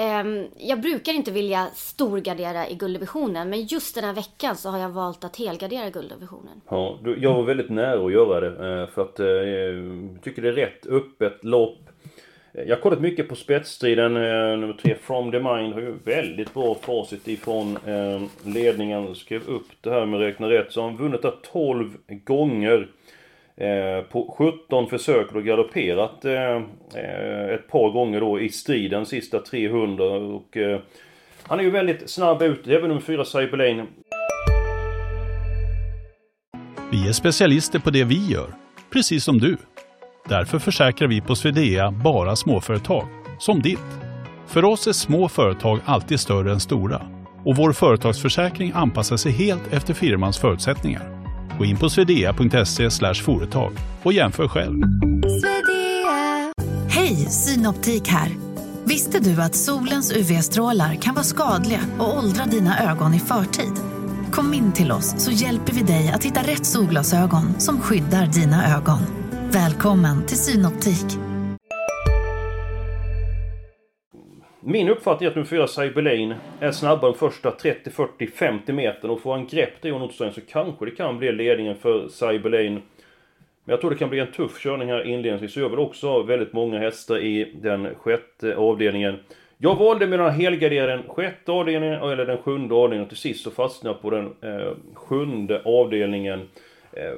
Ehm, 0.00 0.46
jag 0.56 0.80
brukar 0.80 1.12
inte 1.12 1.30
vilja 1.30 1.66
storgardera 1.74 2.68
i 2.68 2.74
gulddivisionen 2.74 3.50
men 3.50 3.62
just 3.62 3.94
den 3.94 4.04
här 4.04 4.12
veckan 4.12 4.56
så 4.56 4.68
har 4.68 4.78
jag 4.78 4.88
valt 4.88 5.24
att 5.24 5.36
helgardera 5.36 5.90
gulddivisionen. 5.90 6.60
Ja, 6.68 6.98
jag 7.18 7.34
var 7.34 7.42
väldigt 7.42 7.70
nära 7.70 8.06
att 8.06 8.12
göra 8.12 8.40
det. 8.40 8.80
Eh, 8.80 8.88
för 8.94 9.02
att 9.02 9.20
eh, 9.20 9.26
jag 9.26 10.22
tycker 10.22 10.42
det 10.42 10.48
är 10.48 10.52
rätt 10.52 10.86
öppet 10.86 11.44
lopp. 11.44 11.78
Eh, 12.52 12.62
jag 12.62 12.76
har 12.76 12.80
kollat 12.80 13.00
mycket 13.00 13.28
på 13.28 13.34
spetsstriden. 13.34 14.14
Nummer 14.14 14.76
tre, 14.82 14.94
From 15.02 15.30
the 15.30 15.38
Mind, 15.38 15.74
har 15.74 15.80
ju 15.80 15.94
väldigt 16.04 16.54
bra 16.54 16.74
facit 16.74 17.28
ifrån 17.28 17.78
ledningen. 18.44 19.14
Skrev 19.14 19.48
upp 19.48 19.68
det 19.80 19.90
här 19.90 20.06
med 20.06 20.20
räkna 20.20 20.50
rätt. 20.50 20.72
Så 20.72 20.80
har 20.80 20.88
han 20.88 20.98
vunnit 20.98 21.22
där 21.22 21.34
12 21.52 21.96
gånger. 22.06 22.88
Eh, 23.60 24.04
på 24.04 24.34
17 24.38 24.86
försök 24.86 25.34
och 25.34 25.44
galopperat 25.44 26.24
eh, 26.24 26.56
eh, 26.94 27.54
ett 27.54 27.68
par 27.68 27.90
gånger 27.90 28.20
då 28.20 28.40
i 28.40 28.48
striden 28.48 29.06
sista 29.06 29.38
300 29.38 30.04
och 30.04 30.56
han 31.42 31.60
är 31.60 31.64
ju 31.64 31.70
väldigt 31.70 32.10
snabb 32.10 32.42
ut. 32.42 32.64
Det 32.64 32.72
är 32.72 32.76
även 32.76 32.88
nummer 32.88 33.00
4 33.00 33.24
Cyberlane. 33.24 33.86
Vi 36.90 37.08
är 37.08 37.12
specialister 37.12 37.78
på 37.78 37.90
det 37.90 38.04
vi 38.04 38.26
gör, 38.32 38.48
precis 38.92 39.24
som 39.24 39.38
du. 39.38 39.56
Därför 40.28 40.58
försäkrar 40.58 41.08
vi 41.08 41.20
på 41.20 41.34
Swedea 41.34 41.90
bara 41.90 42.36
småföretag, 42.36 43.06
som 43.38 43.62
ditt. 43.62 44.00
För 44.46 44.64
oss 44.64 44.86
är 44.86 44.92
små 44.92 45.28
företag 45.28 45.78
alltid 45.84 46.20
större 46.20 46.52
än 46.52 46.60
stora 46.60 47.02
och 47.44 47.56
vår 47.56 47.72
företagsförsäkring 47.72 48.72
anpassar 48.74 49.16
sig 49.16 49.32
helt 49.32 49.72
efter 49.72 49.94
firmans 49.94 50.38
förutsättningar. 50.38 51.19
Gå 51.60 51.66
in 51.66 51.76
på 51.76 51.90
swedea.se 51.90 53.14
företag 53.14 53.72
och 54.02 54.12
jämför 54.12 54.48
själv. 54.48 54.82
Hej, 56.88 57.16
Synoptik 57.16 58.08
här. 58.08 58.28
Visste 58.84 59.18
du 59.18 59.42
att 59.42 59.54
solens 59.54 60.12
UV-strålar 60.12 60.94
kan 60.94 61.14
vara 61.14 61.24
skadliga 61.24 61.80
och 61.98 62.18
åldra 62.18 62.44
dina 62.44 62.90
ögon 62.90 63.14
i 63.14 63.18
förtid? 63.18 63.72
Kom 64.32 64.54
in 64.54 64.72
till 64.72 64.92
oss 64.92 65.14
så 65.18 65.30
hjälper 65.30 65.72
vi 65.72 65.82
dig 65.82 66.12
att 66.14 66.24
hitta 66.24 66.40
rätt 66.40 66.66
solglasögon 66.66 67.60
som 67.60 67.80
skyddar 67.80 68.26
dina 68.26 68.76
ögon. 68.76 69.00
Välkommen 69.50 70.26
till 70.26 70.38
Synoptik. 70.38 71.29
Min 74.62 74.88
uppfattning 74.88 75.26
är 75.26 75.30
att 75.30 75.36
nummer 75.36 75.48
4 75.48 75.66
Cyberlane 75.66 76.36
är 76.60 76.72
snabbare 76.72 77.10
än 77.10 77.18
första 77.18 77.50
30, 77.50 77.90
40, 77.90 78.26
50 78.26 78.72
metern 78.72 79.10
och 79.10 79.20
får 79.20 79.32
han 79.32 79.46
grepp 79.46 79.72
det 79.80 79.88
Johan 79.88 80.02
Ottosson 80.02 80.32
så 80.32 80.40
kanske 80.40 80.84
det 80.84 80.90
kan 80.90 81.18
bli 81.18 81.32
ledningen 81.32 81.76
för 81.76 82.08
Cyberlane. 82.08 82.70
Men 82.70 82.82
jag 83.64 83.80
tror 83.80 83.90
det 83.90 83.96
kan 83.96 84.10
bli 84.10 84.18
en 84.18 84.32
tuff 84.32 84.62
körning 84.62 84.88
här 84.88 85.06
inledningsvis. 85.06 85.52
Så 85.52 85.60
jag 85.60 85.68
vill 85.68 85.78
också 85.78 86.08
ha 86.08 86.22
väldigt 86.22 86.52
många 86.52 86.78
hästar 86.78 87.18
i 87.18 87.52
den 87.62 87.94
sjätte 87.94 88.56
avdelningen. 88.56 89.18
Jag 89.58 89.76
valde 89.76 90.06
mellan 90.06 90.26
att 90.26 90.36
helgardera 90.36 90.86
den 90.86 91.02
sjätte 91.08 91.52
avdelningen 91.52 92.02
eller 92.02 92.26
den 92.26 92.38
sjunde 92.38 92.74
avdelningen 92.74 93.02
och 93.02 93.08
till 93.08 93.18
sist 93.18 93.44
så 93.44 93.50
fastnade 93.50 93.96
jag 93.96 94.02
på 94.02 94.10
den 94.10 94.26
eh, 94.40 94.72
sjunde 94.94 95.62
avdelningen. 95.64 96.48
Eh, 96.92 97.12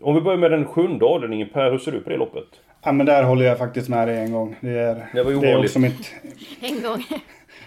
om 0.00 0.14
vi 0.14 0.20
börjar 0.20 0.38
med 0.38 0.50
den 0.50 0.64
sjunde 0.64 1.04
avdelningen, 1.04 1.48
Per, 1.48 1.70
hur 1.70 1.78
ser 1.78 1.92
du 1.92 2.00
på 2.00 2.10
det 2.10 2.16
loppet? 2.16 2.60
Ja 2.84 2.92
men 2.92 3.06
där 3.06 3.22
håller 3.22 3.44
jag 3.44 3.58
faktiskt 3.58 3.88
med 3.88 4.08
dig 4.08 4.18
en 4.18 4.32
gång. 4.32 4.56
Det 4.60 4.78
är, 4.78 5.06
Det 5.12 5.22
var 5.22 5.30
ju 5.30 5.40
det 5.40 5.50
är 5.50 5.64
också 5.64 5.78
mitt... 5.78 6.12
En 6.60 6.82
gång. 6.82 7.04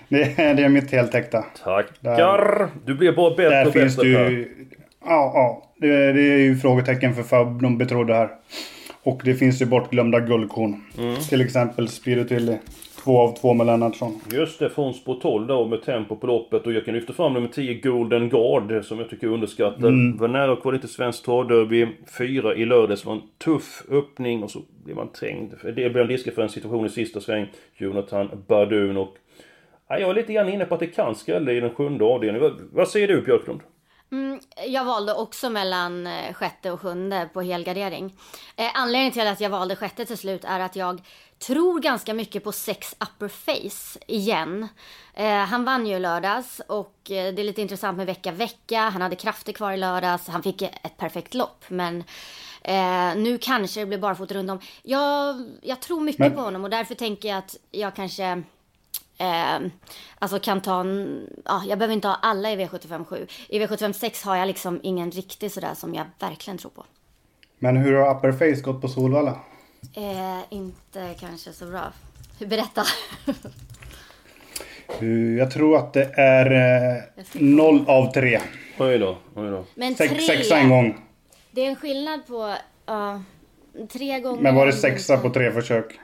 Det 0.10 0.40
är, 0.40 0.54
det 0.54 0.64
är 0.64 0.70
mitt 0.70 0.92
heltäckta. 0.92 1.46
Tackar! 1.64 2.70
Du 2.86 2.96
blir 2.96 3.12
bara 3.12 3.30
bättre 3.30 3.50
Där 3.50 3.68
och 3.68 3.74
finns 3.74 3.96
bättre 3.98 4.14
Per. 4.14 4.30
ju... 4.30 4.68
Ja, 5.06 5.32
ja. 5.34 5.64
Det, 5.78 6.14
det 6.14 6.22
är 6.22 6.38
ju 6.38 6.58
frågetecken 6.58 7.16
för 7.16 7.24
FAB 7.24 7.62
de 7.62 7.78
betrodde 7.78 8.14
här. 8.14 8.30
Och 9.04 9.22
det 9.24 9.36
finns 9.36 9.62
ju 9.62 9.66
bortglömda 9.66 10.20
guldkorn. 10.20 10.84
Mm. 10.98 11.16
Till 11.16 11.42
exempel 11.42 11.88
Spiritilli. 11.88 12.58
Två 13.08 13.22
av 13.22 13.36
två 13.36 13.54
med 13.54 13.68
Lennartsson. 13.68 14.22
Just 14.32 14.60
det, 14.60 14.70
spår 14.70 15.20
12 15.22 15.48
då 15.48 15.66
med 15.66 15.84
tempo 15.84 16.16
på 16.16 16.28
loppet 16.28 16.66
och 16.66 16.74
jag 16.74 16.86
kan 16.86 16.94
lyfta 16.94 17.14
fram 17.14 17.34
nummer 17.34 17.48
10 17.48 17.74
Golden 17.74 18.30
Guard 18.30 18.86
som 18.86 19.00
jag 19.00 19.10
tycker 19.10 19.28
är 19.28 19.32
underskattad. 19.32 19.86
Mm. 19.86 20.18
Var 20.18 20.28
nära 20.28 20.56
kvar 20.56 20.74
lite 20.74 20.88
Svenskt 20.88 21.26
Travderby. 21.26 21.88
Fyra 22.18 22.56
i 22.56 22.66
lördags 22.66 23.06
var 23.06 23.14
en 23.14 23.22
tuff 23.38 23.84
öppning 23.92 24.44
och 24.44 24.52
så 24.52 24.60
blev 24.84 24.96
man 24.96 25.12
trängd. 25.12 25.54
Det 25.64 25.72
blev 25.72 25.98
en 25.98 26.08
risk 26.08 26.36
för 26.36 26.42
en 26.42 26.50
situation 26.50 26.86
i 26.86 26.90
sista 26.90 27.22
sväng. 27.22 27.48
Jonathan 27.76 28.44
Bardun 28.48 28.98
och... 28.98 29.16
Ja, 29.88 30.00
jag 30.00 30.10
är 30.10 30.14
lite 30.14 30.34
grann 30.34 30.50
inne 30.50 30.66
på 30.66 30.74
att 30.74 30.80
det 30.80 30.88
kan 30.88 31.16
skrälla 31.16 31.52
i 31.52 31.60
den 31.60 31.76
sjunde 31.76 32.06
avdelningen. 32.06 32.50
Vad, 32.50 32.62
vad 32.72 32.88
säger 32.88 33.08
du 33.08 33.22
Björklund? 33.22 33.62
Mm, 34.12 34.40
jag 34.68 34.86
valde 34.86 35.14
också 35.14 35.50
mellan 35.50 36.08
eh, 36.08 36.34
sjätte 36.34 36.72
och 36.72 36.82
sjunde 36.82 37.30
på 37.34 37.42
helgardering. 37.42 38.14
Eh, 38.56 38.72
anledningen 38.74 39.12
till 39.12 39.28
att 39.28 39.42
jag 39.42 39.50
valde 39.50 39.76
sjätte 39.76 40.06
till 40.06 40.18
slut 40.18 40.44
är 40.44 40.60
att 40.60 40.76
jag 40.76 41.02
tror 41.40 41.80
ganska 41.80 42.14
mycket 42.14 42.44
på 42.44 42.52
sex 42.52 42.96
upper 43.00 43.28
face 43.28 44.00
igen. 44.08 44.68
Eh, 45.14 45.38
han 45.38 45.66
vann 45.66 45.88
ju 45.88 45.96
i 45.96 46.00
lördags 46.00 46.62
och 46.68 47.12
eh, 47.12 47.34
det 47.34 47.42
är 47.42 47.44
lite 47.44 47.62
intressant 47.62 47.98
med 47.98 48.06
vecka 48.06 48.32
vecka. 48.32 48.80
Han 48.80 49.02
hade 49.02 49.16
krafter 49.16 49.54
kvar 49.54 49.72
i 49.72 49.78
lördags. 49.78 50.28
Han 50.28 50.44
fick 50.44 50.62
ett 50.62 50.98
perfekt 50.98 51.34
lopp 51.34 51.64
men 51.68 52.04
eh, 52.62 53.16
nu 53.16 53.38
kanske 53.42 53.80
det 53.80 53.86
blir 53.86 53.98
barfota 53.98 54.34
runt 54.36 54.52
om. 54.52 54.60
Jag, 54.84 55.44
jag 55.62 55.80
tror 55.82 56.02
mycket 56.02 56.20
Men- 56.20 56.34
på 56.36 56.42
honom 56.42 56.64
och 56.64 56.70
därför 56.70 56.96
tänker 56.96 57.30
jag 57.30 57.38
att 57.38 57.56
jag 57.72 57.96
kanske 57.96 58.44
Eh, 59.20 59.68
alltså 60.20 60.40
kan 60.40 60.62
ta 60.62 60.80
en, 60.80 61.28
ja, 61.46 61.64
jag 61.68 61.78
behöver 61.80 61.94
inte 61.94 62.08
ha 62.08 62.16
alla 62.16 62.52
i 62.52 62.56
V757. 62.56 63.28
I 63.50 63.60
V756 63.60 64.26
har 64.26 64.36
jag 64.36 64.48
liksom 64.48 64.80
ingen 64.84 65.12
riktig 65.12 65.52
sådär 65.52 65.74
som 65.74 65.94
jag 65.96 66.06
verkligen 66.20 66.58
tror 66.58 66.72
på. 66.72 66.86
Men 67.60 67.78
hur 67.78 67.94
har 67.96 68.16
Upperface 68.18 68.62
gått 68.62 68.82
på 68.82 68.88
Solvalla? 68.88 69.40
Eh, 69.94 70.40
inte 70.50 71.16
kanske 71.20 71.54
så 71.54 71.66
bra. 71.66 71.94
Berätta. 72.40 72.84
Uh, 75.02 75.38
Jag 75.38 75.52
tror 75.52 75.78
att 75.78 75.94
det 75.94 76.12
är 76.14 76.52
eh, 76.98 77.04
0 77.34 77.86
av 77.88 78.12
3. 78.12 78.40
Oj 78.80 78.98
då, 78.98 79.18
oj 79.36 79.50
då. 79.50 79.66
Men 79.76 79.96
Sex, 79.96 80.14
tre, 80.14 80.22
sexa 80.22 80.58
en 80.58 80.70
gång. 80.70 80.98
det 81.52 81.62
är 81.62 81.70
en 81.70 81.76
skillnad 81.76 82.28
på, 82.28 82.56
ja, 82.86 83.22
tre 83.92 84.20
gånger. 84.20 84.42
Men 84.42 84.56
var 84.56 84.66
det 84.66 84.74
sexa 84.74 85.18
på 85.18 85.30
tre 85.30 85.52
försök? 85.52 86.00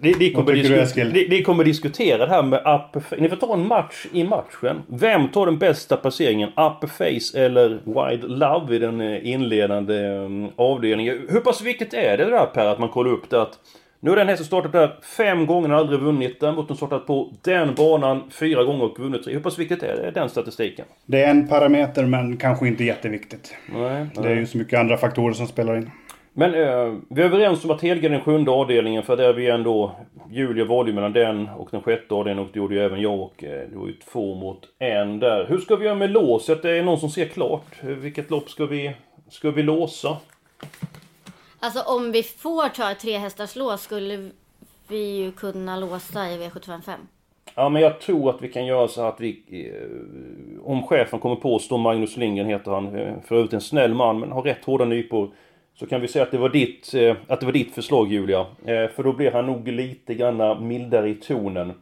Ni, 0.00 0.14
ni, 0.18 0.30
kommer 0.32 0.46
Vad 0.46 0.54
tycker 0.54 0.68
du, 0.68 0.76
disku- 0.76 0.82
Eskil? 0.82 1.12
ni, 1.12 1.26
ni 1.28 1.42
kommer 1.42 1.64
diskutera 1.64 2.26
det 2.26 2.32
här 2.32 2.42
med 2.42 2.58
upper. 2.60 3.20
Ni 3.20 3.28
får 3.28 3.36
ta 3.36 3.54
en 3.54 3.66
match 3.66 4.06
i 4.12 4.24
matchen. 4.24 4.82
Vem 4.86 5.28
tar 5.28 5.46
den 5.46 5.58
bästa 5.58 5.96
placeringen? 5.96 6.48
Upper 6.48 6.86
face 6.86 7.38
eller 7.44 7.68
wide 7.68 8.26
love 8.28 8.76
i 8.76 8.78
den 8.78 9.00
eh, 9.00 9.28
inledande 9.32 10.06
eh, 10.06 10.48
avdelningen? 10.56 11.26
Hur 11.30 11.40
pass 11.40 11.62
viktigt 11.62 11.94
är 11.94 12.16
det 12.16 12.24
där 12.24 12.46
Per 12.46 12.66
att 12.66 12.78
man 12.78 12.88
kollar 12.88 13.10
upp 13.10 13.30
det 13.30 13.42
att 13.42 13.58
nu 14.00 14.10
är 14.10 14.16
den 14.16 14.28
hästen 14.28 14.46
startat 14.46 14.72
där 14.72 14.94
fem 15.16 15.46
gånger 15.46 15.72
och 15.72 15.78
aldrig 15.78 16.00
vunnit. 16.00 16.40
Däremot 16.40 16.62
har 16.62 16.68
den 16.68 16.76
startat 16.76 17.06
på 17.06 17.32
den 17.44 17.74
banan 17.74 18.22
fyra 18.30 18.64
gånger 18.64 18.84
och 18.84 18.98
vunnit 19.00 19.24
tre. 19.24 19.32
Hur 19.32 19.40
pass 19.40 19.58
viktigt 19.58 19.82
är 19.82 19.96
det, 19.96 20.10
den 20.10 20.28
statistiken? 20.28 20.84
Det 21.06 21.22
är 21.22 21.30
en 21.30 21.48
parameter 21.48 22.06
men 22.06 22.36
kanske 22.36 22.68
inte 22.68 22.84
jätteviktigt. 22.84 23.54
Nej, 23.74 24.06
Det 24.22 24.28
är 24.28 24.34
ju 24.36 24.46
så 24.46 24.58
mycket 24.58 24.80
andra 24.80 24.96
faktorer 24.96 25.34
som 25.34 25.46
spelar 25.46 25.76
in. 25.76 25.90
Men 26.38 26.54
eh, 26.54 26.94
vi 27.08 27.22
är 27.22 27.26
överens 27.26 27.64
om 27.64 27.70
att 27.70 27.82
helga 27.82 28.08
den 28.08 28.20
sjunde 28.20 28.50
avdelningen 28.50 29.02
för 29.02 29.16
där 29.16 29.28
är 29.28 29.32
vi 29.32 29.50
ändå... 29.50 29.96
Julia 30.30 30.64
valde 30.64 30.92
mellan 30.92 31.12
den 31.12 31.48
och 31.48 31.68
den 31.70 31.82
sjätte 31.82 32.14
avdelningen 32.14 32.46
och 32.46 32.52
det 32.52 32.58
gjorde 32.58 32.74
ju 32.74 32.80
även 32.80 33.00
jag 33.00 33.20
och 33.20 33.44
eh, 33.44 33.68
det 33.70 33.76
var 33.76 33.86
ju 33.86 33.92
två 33.92 34.34
mot 34.34 34.58
en 34.78 35.18
där. 35.18 35.46
Hur 35.48 35.58
ska 35.58 35.76
vi 35.76 35.84
göra 35.84 35.94
med 35.94 36.10
låset? 36.10 36.62
Det 36.62 36.70
är 36.70 36.82
någon 36.82 37.00
som 37.00 37.10
ser 37.10 37.28
klart. 37.28 37.82
Vilket 37.82 38.30
lopp 38.30 38.50
ska 38.50 38.66
vi... 38.66 38.94
Ska 39.28 39.50
vi 39.50 39.62
låsa? 39.62 40.16
Alltså 41.58 41.80
om 41.82 42.12
vi 42.12 42.22
får 42.22 42.68
ta 42.68 42.90
ett 42.90 43.00
tre 43.00 43.18
hästars 43.18 43.56
lås 43.56 43.82
skulle 43.82 44.30
vi 44.88 45.16
ju 45.16 45.32
kunna 45.32 45.76
låsa 45.76 46.30
i 46.30 46.38
V755. 46.38 46.92
Ja 47.54 47.68
men 47.68 47.82
jag 47.82 48.00
tror 48.00 48.30
att 48.30 48.42
vi 48.42 48.48
kan 48.48 48.66
göra 48.66 48.88
så 48.88 49.02
att 49.02 49.20
vi... 49.20 49.42
Eh, 49.50 50.66
om 50.70 50.82
chefen 50.82 51.20
kommer 51.20 51.36
på 51.36 51.58
stå 51.58 51.76
Magnus 51.76 52.16
Lindgren 52.16 52.46
heter 52.46 52.70
han. 52.70 52.96
Eh, 52.96 53.14
för 53.24 53.36
övrigt 53.36 53.52
en 53.52 53.60
snäll 53.60 53.94
man 53.94 54.20
men 54.20 54.32
har 54.32 54.42
rätt 54.42 54.64
hårda 54.64 54.84
nypor. 54.84 55.30
Så 55.78 55.86
kan 55.86 56.00
vi 56.00 56.08
säga 56.08 56.22
att 56.22 56.30
det 56.30 56.38
var 56.38 56.48
ditt, 56.48 56.94
eh, 56.94 57.16
att 57.26 57.40
det 57.40 57.46
var 57.46 57.52
ditt 57.52 57.74
förslag 57.74 58.12
Julia. 58.12 58.46
Eh, 58.64 58.88
för 58.88 59.02
då 59.02 59.12
blir 59.12 59.30
han 59.30 59.46
nog 59.46 59.68
lite 59.68 60.14
granna 60.14 60.60
mildare 60.60 61.08
i 61.08 61.14
tonen. 61.14 61.72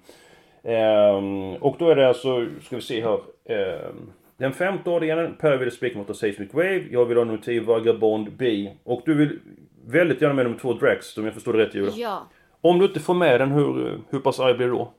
Ehm, 0.62 1.54
och 1.54 1.76
då 1.78 1.88
är 1.88 1.96
det 1.96 2.08
alltså, 2.08 2.46
ska 2.62 2.76
vi 2.76 2.82
se 2.82 3.02
här. 3.02 3.18
Ehm, 3.44 4.12
den 4.36 4.52
femte 4.52 4.90
avdelningen, 4.90 5.36
Per 5.40 5.56
vill 5.56 5.70
spika 5.70 5.98
mot 5.98 6.16
Seismic 6.16 6.54
Wave. 6.54 6.84
Jag 6.90 7.04
vill 7.04 7.16
ha 7.16 7.24
nummer 7.24 7.38
10 7.38 7.60
Vagabond 7.60 8.32
B. 8.32 8.70
Och 8.84 9.02
du 9.04 9.14
vill 9.14 9.38
väldigt 9.86 10.20
gärna 10.20 10.34
med 10.34 10.44
nummer 10.44 10.58
2 10.58 10.72
Drax 10.72 11.18
om 11.18 11.24
jag 11.24 11.34
förstår 11.34 11.52
det 11.52 11.58
rätt 11.58 11.74
Julia. 11.74 11.92
Ja. 11.96 12.26
Om 12.60 12.78
du 12.78 12.84
inte 12.84 13.00
får 13.00 13.14
med 13.14 13.40
den, 13.40 13.50
hur, 13.52 14.00
hur 14.10 14.20
pass 14.20 14.40
arg 14.40 14.54
blir 14.54 14.66
du 14.66 14.72
då? 14.72 14.92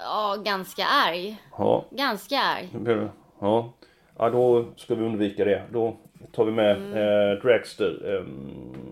Ja, 0.00 0.36
ganska 0.44 0.84
arg. 0.86 1.36
Ja, 1.58 1.84
Ganska 1.90 2.38
arg. 2.38 2.68
Ja. 3.40 3.72
ja, 4.18 4.30
då 4.30 4.64
ska 4.76 4.94
vi 4.94 5.04
undvika 5.04 5.44
det. 5.44 5.62
Då 5.72 5.96
tar 6.32 6.44
vi 6.44 6.52
med 6.52 6.70
eh, 6.76 7.38
Dragster. 7.42 8.16
Ehm, 8.16 8.26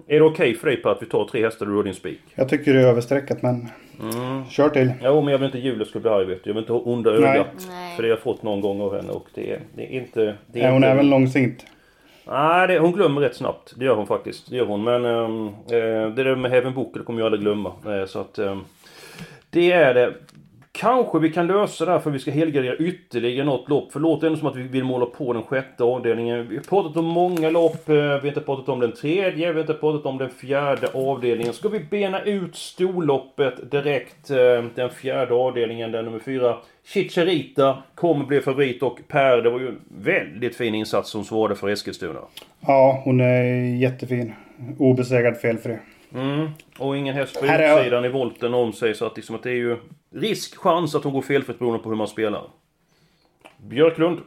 är 0.07 0.19
det 0.21 0.25
okej 0.25 0.55
för 0.55 0.67
dig 0.67 0.77
på 0.77 0.89
att 0.91 1.03
vi 1.03 1.07
tar 1.07 1.25
tre 1.25 1.43
hästar 1.45 1.67
har 1.67 1.83
din 1.83 1.95
spik? 1.95 2.21
Jag 2.35 2.49
tycker 2.49 2.75
det 2.75 2.81
är 2.81 2.87
överstreckat 2.87 3.43
men... 3.43 3.69
Kör 4.51 4.69
till. 4.69 4.93
Jo, 5.03 5.21
men 5.23 5.33
jag 5.33 5.39
vill 5.39 5.47
inte 5.47 5.59
Julia 5.59 5.85
ska 5.85 5.99
bli 6.01 6.11
arg 6.11 6.25
vet 6.25 6.45
du. 6.45 6.51
Jag 6.51 6.55
vill 6.55 6.63
inte 6.63 6.73
ha 6.73 6.81
onda 6.81 7.11
Nej. 7.11 7.31
ögat. 7.31 7.47
Nej. 7.69 7.97
För 7.97 8.03
det 8.03 8.09
har 8.09 8.17
jag 8.17 8.23
fått 8.23 8.43
någon 8.43 8.61
gång 8.61 8.81
av 8.81 8.97
henne 8.97 9.13
och 9.13 9.27
det, 9.35 9.51
är- 9.53 9.61
det 9.75 9.83
är 9.83 10.01
inte... 10.01 10.35
Det 10.47 10.61
Är 10.61 10.67
hon 10.69 10.77
inte... 10.77 10.89
även 10.89 11.11
långsint? 11.11 11.67
Nej, 12.27 12.69
det, 12.69 12.79
hon 12.79 12.93
glömmer 12.93 13.21
rätt 13.21 13.37
snabbt. 13.37 13.73
Det 13.77 13.85
gör 13.85 13.95
hon 13.95 14.07
faktiskt. 14.07 14.51
Det 14.51 14.57
gör 14.57 14.65
hon. 14.67 14.85
Men 14.85 15.05
ehm, 15.05 15.47
eh, 15.47 16.15
det 16.15 16.25
där 16.25 16.37
med 16.37 16.51
Heaven 16.51 16.75
Book, 16.75 16.95
det 16.95 17.01
kommer 17.01 17.21
jag 17.21 17.27
aldrig 17.27 17.43
glömma. 17.43 17.73
Eh, 17.87 18.07
så 18.07 18.21
att... 18.21 18.39
ehm, 18.39 18.61
det 19.51 19.73
är 19.73 19.95
det. 19.95 20.13
Kanske 20.79 21.19
vi 21.19 21.31
kan 21.31 21.47
lösa 21.47 21.85
det 21.85 21.93
här 21.93 21.99
för 21.99 22.11
vi 22.11 22.19
ska 22.19 22.31
helgardera 22.31 22.77
ytterligare 22.77 23.47
något 23.47 23.69
lopp. 23.69 23.93
För 23.93 24.01
det 24.01 24.03
låter 24.03 24.27
ändå 24.27 24.39
som 24.39 24.49
att 24.49 24.57
vi 24.57 24.63
vill 24.63 24.85
måla 24.85 25.07
på 25.07 25.33
den 25.33 25.43
sjätte 25.43 25.85
avdelningen. 25.85 26.49
Vi 26.49 26.57
har 26.57 26.63
pratat 26.63 26.97
om 26.97 27.05
många 27.05 27.51
lopp. 27.51 27.89
Eh, 27.89 27.95
vi 27.95 28.01
har 28.01 28.27
inte 28.27 28.41
pratat 28.41 28.69
om 28.69 28.81
den 28.81 28.93
tredje. 28.93 29.53
Vi 29.53 29.55
har 29.55 29.61
inte 29.61 29.75
pratat 29.75 30.07
om 30.07 30.19
den 30.19 30.31
fjärde 30.31 30.89
avdelningen. 30.95 31.53
Ska 31.53 31.69
vi 31.69 31.81
bena 31.81 32.23
ut 32.23 32.57
storloppet 32.57 33.71
direkt? 33.71 34.31
Eh, 34.31 34.65
den 34.75 34.91
fjärde 34.91 35.35
avdelningen, 35.35 35.93
den 35.93 36.05
nummer 36.05 36.19
fyra. 36.19 36.57
Chicharita 36.85 37.83
kommer 37.95 38.25
bli 38.25 38.41
favorit 38.41 38.83
och 38.83 39.01
Per, 39.09 39.43
det 39.43 39.51
var 39.51 39.61
ju 39.61 39.69
en 39.69 39.81
väldigt 39.89 40.57
fin 40.57 40.75
insats 40.75 41.11
som 41.11 41.25
svarade 41.25 41.57
för 41.57 41.69
Eskilstuna. 41.69 42.21
Ja, 42.61 43.03
hon 43.05 43.21
är 43.21 43.43
jättefin. 43.81 44.33
Obesegrad 44.79 45.37
felfri. 45.37 45.79
Mm. 46.15 46.51
Och 46.79 46.97
ingen 46.97 47.15
häst 47.15 47.41
på 47.41 47.47
utsidan 47.47 48.05
i 48.05 48.09
volten 48.09 48.55
om 48.55 48.73
sig 48.73 48.95
så 48.95 49.07
att, 49.07 49.17
liksom 49.17 49.37
att 49.37 49.43
det 49.43 49.51
är 49.51 49.55
ju 49.55 49.79
risk, 50.11 50.57
chans 50.57 50.95
att 50.95 51.05
hon 51.05 51.13
går 51.13 51.23
felfritt 51.23 51.59
beroende 51.59 51.83
på 51.83 51.89
hur 51.89 51.97
man 51.97 52.09
spelar. 52.09 52.51
Björklund. 53.57 54.21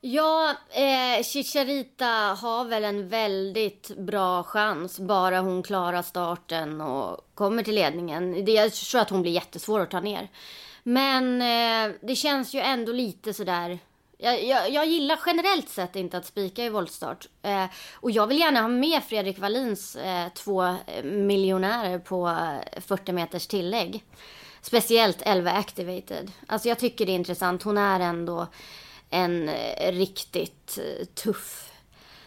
Ja, 0.00 0.54
eh, 0.70 1.24
Chicharita 1.24 2.06
har 2.40 2.64
väl 2.64 2.84
en 2.84 3.08
väldigt 3.08 3.96
bra 3.96 4.42
chans 4.42 5.00
bara 5.00 5.40
hon 5.40 5.62
klarar 5.62 6.02
starten 6.02 6.80
och 6.80 7.30
kommer 7.34 7.62
till 7.62 7.74
ledningen. 7.74 8.44
Det, 8.44 8.52
jag 8.52 8.72
tror 8.72 9.00
att 9.00 9.10
hon 9.10 9.22
blir 9.22 9.32
jättesvår 9.32 9.80
att 9.80 9.90
ta 9.90 10.00
ner. 10.00 10.28
Men 10.82 11.42
eh, 11.42 11.94
det 12.02 12.14
känns 12.14 12.54
ju 12.54 12.60
ändå 12.60 12.92
lite 12.92 13.34
sådär... 13.34 13.78
Jag, 14.18 14.44
jag, 14.44 14.70
jag 14.70 14.86
gillar 14.86 15.20
generellt 15.26 15.68
sett 15.68 15.96
inte 15.96 16.18
att 16.18 16.26
spika 16.26 16.64
i 16.64 16.68
voltstart. 16.68 17.28
Eh, 17.42 17.64
och 17.94 18.10
jag 18.10 18.26
vill 18.26 18.38
gärna 18.38 18.60
ha 18.60 18.68
med 18.68 19.02
Fredrik 19.04 19.38
Wallins 19.38 19.96
eh, 19.96 20.28
två 20.34 20.76
miljonärer 21.04 21.98
på 21.98 22.28
eh, 22.28 22.80
40 22.80 23.12
meters 23.12 23.46
tillägg. 23.46 24.04
Speciellt 24.60 25.22
11 25.22 25.50
activated. 25.50 26.32
Alltså 26.46 26.68
jag 26.68 26.78
tycker 26.78 27.06
det 27.06 27.12
är 27.12 27.14
intressant. 27.14 27.62
Hon 27.62 27.78
är 27.78 28.00
ändå 28.00 28.46
en 29.10 29.48
eh, 29.48 29.92
riktigt 29.92 30.78
eh, 30.78 31.04
tuff 31.06 31.72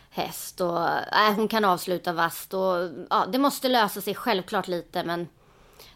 häst. 0.10 0.62
Och, 0.62 0.88
äh, 0.88 1.34
hon 1.36 1.47
kan 1.47 1.65
avsluta 1.65 2.13
vast. 2.13 2.54
Och, 2.54 2.89
ja, 3.10 3.25
det 3.32 3.38
måste 3.38 3.69
lösa 3.69 4.02
sig 4.02 4.15
självklart 4.15 4.67
lite 4.67 5.04
men 5.04 5.28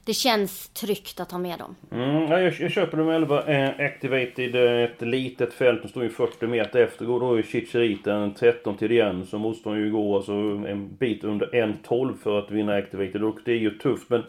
det 0.05 0.13
känns 0.13 0.69
tryggt 0.69 1.19
att 1.19 1.31
ha 1.31 1.39
med 1.39 1.59
dem. 1.59 1.75
Mm, 1.91 2.31
ja, 2.31 2.39
jag, 2.39 2.53
jag 2.59 2.71
köper 2.71 2.97
nummer 2.97 3.13
11, 3.13 3.43
eh, 3.43 3.85
Activated, 3.85 4.55
eh, 4.55 4.83
ett 4.83 5.01
litet 5.01 5.53
fält. 5.53 5.81
De 5.81 5.87
står 5.87 6.03
ju 6.03 6.09
40 6.09 6.47
meter 6.47 6.79
efter. 6.79 7.05
Går 7.05 7.19
då 7.19 7.39
i 7.39 7.43
Chicheriten 7.43 8.33
13 8.33 8.77
till 8.77 8.91
igen. 8.91 9.25
Så 9.25 9.37
måste 9.37 9.69
hon 9.69 9.77
ju 9.77 9.91
gå 9.91 10.15
alltså 10.15 10.31
en 10.31 10.95
bit 10.95 11.23
under 11.23 11.47
1.12 11.47 12.17
för 12.23 12.39
att 12.39 12.51
vinna 12.51 12.75
Activated. 12.75 13.23
Och 13.23 13.37
det 13.45 13.51
är 13.51 13.57
ju 13.57 13.77
tufft. 13.77 14.09
Men 14.09 14.23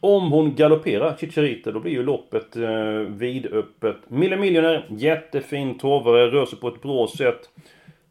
om 0.00 0.30
hon 0.32 0.54
galopperar 0.54 1.16
Chicharita 1.16 1.72
då 1.72 1.80
blir 1.80 1.92
ju 1.92 2.02
loppet 2.02 2.56
eh, 2.56 2.98
vidöppet. 3.08 3.96
Mille 4.08 4.36
Millionaire, 4.36 4.82
jättefin 4.88 5.78
torvare, 5.78 6.30
rör 6.30 6.46
sig 6.46 6.58
på 6.58 6.68
ett 6.68 6.82
bra 6.82 7.08
sätt. 7.08 7.40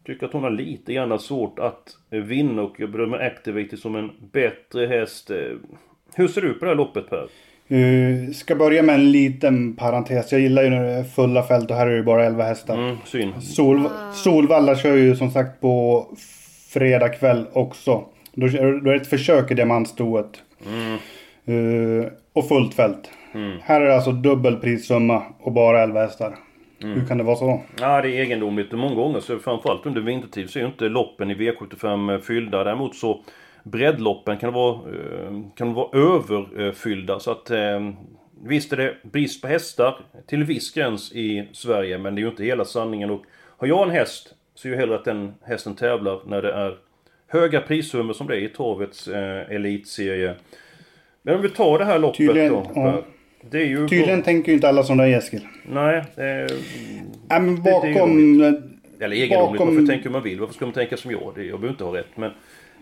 Tycker 0.05 0.25
att 0.25 0.33
hon 0.33 0.43
har 0.43 0.51
lite 0.51 0.93
grann 0.93 1.19
svårt 1.19 1.59
att 1.59 1.97
vinna 2.09 2.61
och 2.61 2.79
jag 2.79 2.91
bedömer 2.91 3.17
Activated 3.17 3.79
som 3.79 3.95
en 3.95 4.11
bättre 4.31 4.85
häst. 4.85 5.31
Eh, 5.31 5.37
hur 6.17 6.27
ser 6.27 6.41
du 6.41 6.53
på 6.53 6.65
det 6.65 6.71
här 6.71 6.75
loppet 6.75 7.09
Per? 7.09 7.27
Uh, 7.71 8.31
ska 8.31 8.55
börja 8.55 8.83
med 8.83 8.95
en 8.95 9.11
liten 9.11 9.75
parentes. 9.75 10.31
Jag 10.31 10.41
gillar 10.41 10.63
ju 10.63 10.69
när 10.69 10.83
det 10.83 10.91
är 10.91 11.03
fulla 11.03 11.43
fält 11.43 11.71
och 11.71 11.77
här 11.77 11.87
är 11.87 11.91
det 11.91 11.97
ju 11.97 12.03
bara 12.03 12.25
11 12.25 12.43
hästar. 12.43 12.77
Mm, 12.77 12.97
synd. 13.05 13.43
Sol, 13.43 13.89
Solvalla 14.13 14.75
kör 14.75 14.95
ju 14.95 15.15
som 15.15 15.31
sagt 15.31 15.61
på 15.61 16.05
fredag 16.73 17.09
kväll 17.09 17.45
också. 17.53 18.03
Då, 18.33 18.47
då 18.47 18.57
är 18.57 18.93
det 18.93 18.95
ett 18.95 19.07
försök 19.07 19.51
i 19.51 19.53
diamantstoet. 19.53 20.41
Eh, 21.45 22.11
och 22.33 22.47
fullt 22.47 22.73
fält. 22.73 23.09
Här 23.61 23.81
är 23.81 23.85
det 23.85 23.95
alltså 23.95 24.11
dubbel 24.11 24.55
prissumma 24.55 25.23
och 25.39 25.51
bara 25.51 25.83
11 25.83 26.01
hästar. 26.01 26.35
Hur 26.79 27.05
kan 27.05 27.17
det 27.17 27.23
vara 27.23 27.35
så? 27.35 27.61
Ja, 27.79 28.01
det 28.01 28.09
är 28.09 28.21
egendomligt. 28.21 28.71
Många 28.71 28.95
gånger, 28.95 29.19
så 29.19 29.39
framförallt 29.39 29.85
under 29.85 30.01
vintertid, 30.01 30.49
så 30.49 30.59
är 30.59 30.63
ju 30.63 30.67
inte 30.67 30.89
loppen 30.89 31.31
i 31.31 31.33
V75 31.33 32.19
fyllda. 32.19 32.63
Däremot 32.63 32.95
så 32.95 33.21
breddloppen 33.65 34.37
kan 34.37 34.53
vara, 34.53 34.75
eh, 34.75 35.39
kan 35.55 35.73
vara 35.73 35.97
överfyllda. 35.97 37.19
Så 37.19 37.31
att 37.31 37.51
eh, 37.51 37.89
visst 38.43 38.73
är 38.73 38.77
det 38.77 38.95
brist 39.03 39.41
på 39.41 39.47
hästar 39.47 39.99
till 40.27 40.43
viss 40.43 40.73
gräns 40.73 41.11
i 41.11 41.47
Sverige, 41.51 41.97
men 41.97 42.15
det 42.15 42.19
är 42.19 42.23
ju 42.23 42.29
inte 42.29 42.43
hela 42.43 42.65
sanningen. 42.65 43.09
Och 43.11 43.23
har 43.57 43.67
jag 43.67 43.83
en 43.83 43.89
häst 43.89 44.33
så 44.55 44.67
är 44.67 44.71
ju 44.71 44.77
hellre 44.77 44.95
att 44.95 45.05
den 45.05 45.33
hästen 45.43 45.75
tävlar 45.75 46.19
när 46.25 46.41
det 46.41 46.53
är 46.53 46.77
höga 47.27 47.61
prissummor 47.61 48.13
som 48.13 48.27
det 48.27 48.35
är 48.35 48.39
i 48.41 48.49
torvets 48.49 49.07
eh, 49.07 49.51
elitserie. 49.55 50.35
Men 51.21 51.35
om 51.35 51.41
vi 51.41 51.49
tar 51.49 51.79
det 51.79 51.85
här 51.85 51.99
loppet 51.99 52.17
Tydligen, 52.17 52.53
då. 52.53 52.71
ja. 52.75 53.03
Det 53.49 53.57
är 53.57 53.65
ju... 53.65 53.87
Tydligen 53.87 54.23
tänker 54.23 54.49
ju 54.49 54.55
inte 54.55 54.69
alla 54.69 54.83
som 54.83 54.97
dig 54.97 55.13
Eskil. 55.13 55.47
Nej, 55.65 55.97
eh, 55.97 56.03
Nej 56.15 56.47
men 57.29 57.63
det 57.63 57.69
är 57.69 57.93
bakom... 57.93 58.41
Eller 58.99 59.15
egendomligt, 59.15 59.59
Bakom- 59.59 59.75
varför 59.75 59.87
tänker 59.93 60.09
man 60.09 60.23
vill? 60.23 60.39
Varför 60.39 60.53
ska 60.53 60.65
man 60.65 60.73
tänka 60.73 60.97
som 60.97 61.11
jag? 61.11 61.31
Det, 61.35 61.43
jag 61.43 61.59
behöver 61.59 61.69
inte 61.69 61.83
ha 61.83 61.97
rätt. 61.97 62.17
Men, 62.17 62.31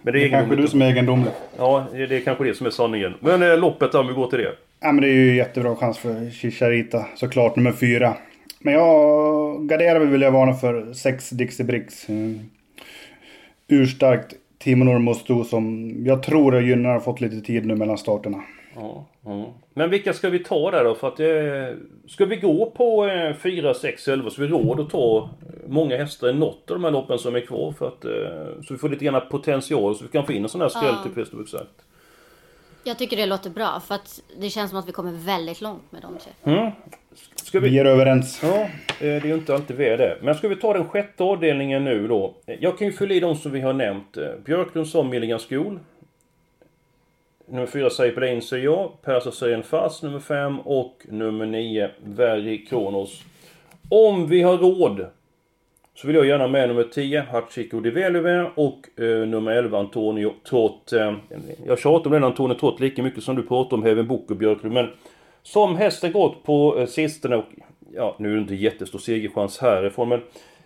men 0.04 0.14
det 0.14 0.20
är 0.20 0.22
Det 0.22 0.36
är 0.36 0.40
kanske 0.40 0.56
du 0.56 0.68
som 0.68 0.82
är 0.82 0.86
egendomlig. 0.86 1.32
Ja, 1.58 1.86
det 1.94 2.16
är 2.16 2.20
kanske 2.20 2.44
det 2.44 2.54
som 2.54 2.66
är 2.66 2.72
sanningen. 2.72 3.14
Men 3.20 3.44
eh, 3.44 3.58
loppet, 3.58 3.96
om 3.96 4.08
vi 4.08 4.14
går 4.14 4.28
till 4.28 4.40
det. 4.40 4.52
Ja 4.80 4.92
men 4.92 5.02
det 5.02 5.08
är 5.08 5.14
ju 5.14 5.36
jättebra 5.36 5.76
chans 5.76 5.98
för 5.98 6.30
Chicharita. 6.30 7.06
Såklart 7.16 7.56
nummer 7.56 7.72
fyra. 7.72 8.14
Men 8.60 8.74
jag 8.74 9.68
garderar 9.68 10.00
vill 10.00 10.22
jag 10.22 10.32
varna 10.32 10.54
för 10.54 10.94
6 10.94 11.30
Dixie 11.30 11.66
Bricks. 11.66 12.10
Mm. 12.10 12.40
Urstarkt 13.68 14.34
Timo 14.60 14.86
Normosto 14.86 15.44
som 15.44 15.96
jag 16.06 16.24
tror 16.24 16.56
är 16.56 16.62
gynnar 16.62 16.90
har 16.90 17.00
fått 17.00 17.22
lite 17.22 17.42
tid 17.42 17.66
nu 17.66 17.76
mellan 17.76 17.98
starterna. 17.98 18.44
Ja, 18.76 19.06
ja. 19.26 19.54
Men 19.74 19.90
vilka 19.90 20.14
ska 20.14 20.30
vi 20.30 20.40
ta 20.40 20.72
där 20.72 20.84
då? 20.84 20.96
För 20.96 21.08
att, 21.08 21.20
eh, 21.20 21.78
ska 22.08 22.26
vi 22.26 22.36
gå 22.36 22.72
på 22.72 23.06
eh, 23.06 23.36
4, 23.36 23.74
6, 23.74 24.08
11 24.08 24.30
så 24.30 24.42
vi 24.42 24.48
råd 24.48 24.80
att 24.80 24.90
ta 24.90 25.18
eh, 25.18 25.70
många 25.70 25.98
hästar 25.98 26.30
i 26.30 26.34
något 26.34 26.72
av 26.72 26.76
de 26.76 26.84
här 26.84 26.92
loppen 26.92 27.20
som 27.20 27.36
är 27.36 27.42
kvar? 27.42 27.72
För 27.72 27.88
att, 27.88 28.06
eh, 28.06 28.62
så 28.64 28.74
vi 28.74 28.78
får 28.78 28.90
lite 28.90 29.06
grann 29.06 29.22
potential 29.30 29.96
så 29.96 30.04
vi 30.04 30.10
kan 30.10 30.26
få 30.26 30.34
in 30.34 30.44
en 30.44 30.50
sån 30.50 30.62
här 30.62 30.70
skräll 30.70 30.96
till 31.04 31.14
Christer 31.14 31.38
Buxakt. 31.38 31.84
Jag 32.86 32.98
tycker 32.98 33.18
det 33.18 33.26
låter 33.26 33.50
bra 33.50 33.82
för 33.88 33.96
att 33.96 34.22
det 34.38 34.50
känns 34.50 34.70
som 34.70 34.80
att 34.80 34.88
vi 34.88 34.92
kommer 34.92 35.12
väldigt 35.12 35.62
långt 35.62 35.92
med 35.92 36.02
de 36.02 36.18
tre. 36.18 36.54
Mm. 36.54 36.72
Ska 37.36 37.60
Vi 37.60 37.80
är 37.80 37.86
överens. 37.86 38.40
Ja, 38.44 38.62
eh, 38.62 38.70
det 39.00 39.06
är 39.06 39.26
ju 39.26 39.34
inte 39.34 39.54
alltid 39.54 39.78
vi 39.78 39.86
är 39.86 39.98
det. 39.98 40.18
Men 40.22 40.36
ska 40.36 40.48
vi 40.48 40.56
ta 40.56 40.74
den 40.74 40.90
sjätte 40.90 41.24
avdelningen 41.24 41.84
nu 41.84 42.08
då? 42.08 42.36
Jag 42.60 42.78
kan 42.78 42.88
ju 42.88 42.94
fylla 42.94 43.14
i 43.14 43.20
de 43.20 43.36
som 43.36 43.52
vi 43.52 43.62
har 43.62 43.74
nämnt. 43.74 44.18
Eh, 44.18 44.24
Björklund 44.46 44.88
sa 44.88 45.04
Milligan 45.04 45.40
Skol. 45.40 45.80
Nummer 47.54 47.68
4, 47.68 47.90
Seipelin, 47.90 48.42
säger 48.42 48.64
jag. 48.64 49.02
Persa 49.02 49.32
säger 49.32 49.58
en 49.58 49.64
fast 49.64 50.04
nummer 50.04 50.20
5 50.20 50.60
och 50.60 51.06
nummer 51.10 51.46
9, 51.46 51.90
Verri 52.04 52.58
Kronos. 52.58 53.24
Om 53.90 54.28
vi 54.28 54.42
har 54.42 54.58
råd 54.58 55.06
så 55.96 56.08
vill 56.08 56.16
jag 56.16 56.26
gärna 56.26 56.48
med 56.48 56.70
nummer 56.70 56.84
10 56.84 57.22
Hachiko 57.22 57.80
Develuve 57.80 58.52
och 58.56 59.00
eh, 59.00 59.28
nummer 59.28 59.52
11 59.52 59.80
Antonio 59.80 60.34
Trott. 60.50 60.94
Eh, 60.94 61.14
jag 61.66 61.80
tjatar 61.80 62.06
om 62.06 62.12
den 62.12 62.24
Antonio 62.24 62.56
Trott 62.56 62.80
lika 62.80 63.04
mycket 63.04 63.24
som 63.24 63.36
du 63.36 63.44
pratar 63.44 63.78
om 63.78 63.84
Heaven 63.84 64.08
Book 64.08 64.32
och 64.32 64.38
Björklund 64.38 64.74
men 64.74 64.90
som 65.44 65.76
hästen 65.76 66.12
gått 66.12 66.44
på 66.44 66.80
eh, 66.80 66.86
sistone 66.86 67.36
och 67.36 67.46
ja, 67.94 68.16
nu 68.20 68.32
är 68.32 68.36
det 68.36 68.42
inte 68.42 68.56
jättestor 68.56 69.00
segerchans 69.00 69.60
härifrån 69.60 70.10
men 70.10 70.22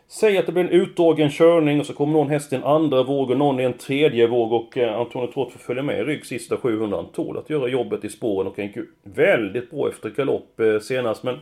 Säg 0.10 0.38
att 0.38 0.46
det 0.46 0.52
blir 0.52 0.64
en 0.64 0.70
utdragen 0.70 1.30
körning 1.30 1.80
och 1.80 1.86
så 1.86 1.94
kommer 1.94 2.14
någon 2.14 2.30
häst 2.30 2.54
i 2.54 2.56
en 2.56 2.64
andra 2.64 3.04
våg 3.04 3.32
och 3.32 3.38
någon 3.38 3.60
i 3.60 3.64
en 3.64 3.78
tredje 3.78 4.28
våg 4.28 4.54
och 4.54 4.78
eh, 4.78 5.00
Antonio 5.00 5.32
Trott 5.32 5.52
får 5.52 5.60
följa 5.60 5.84
med 5.84 6.00
i 6.00 6.04
rygg 6.04 6.26
sista 6.26 6.58
700. 6.58 6.98
Han 6.98 7.12
tål 7.12 7.38
att 7.38 7.50
göra 7.50 7.68
jobbet 7.68 8.04
i 8.04 8.10
spåren 8.10 8.48
och 8.48 8.58
han 8.58 8.66
gick 8.66 8.76
ju 8.76 8.88
väldigt 9.04 9.72
bra 9.72 9.90
efter 9.90 10.10
galopp 10.10 10.60
eh, 10.60 10.80
senast 10.80 11.24
men 11.24 11.40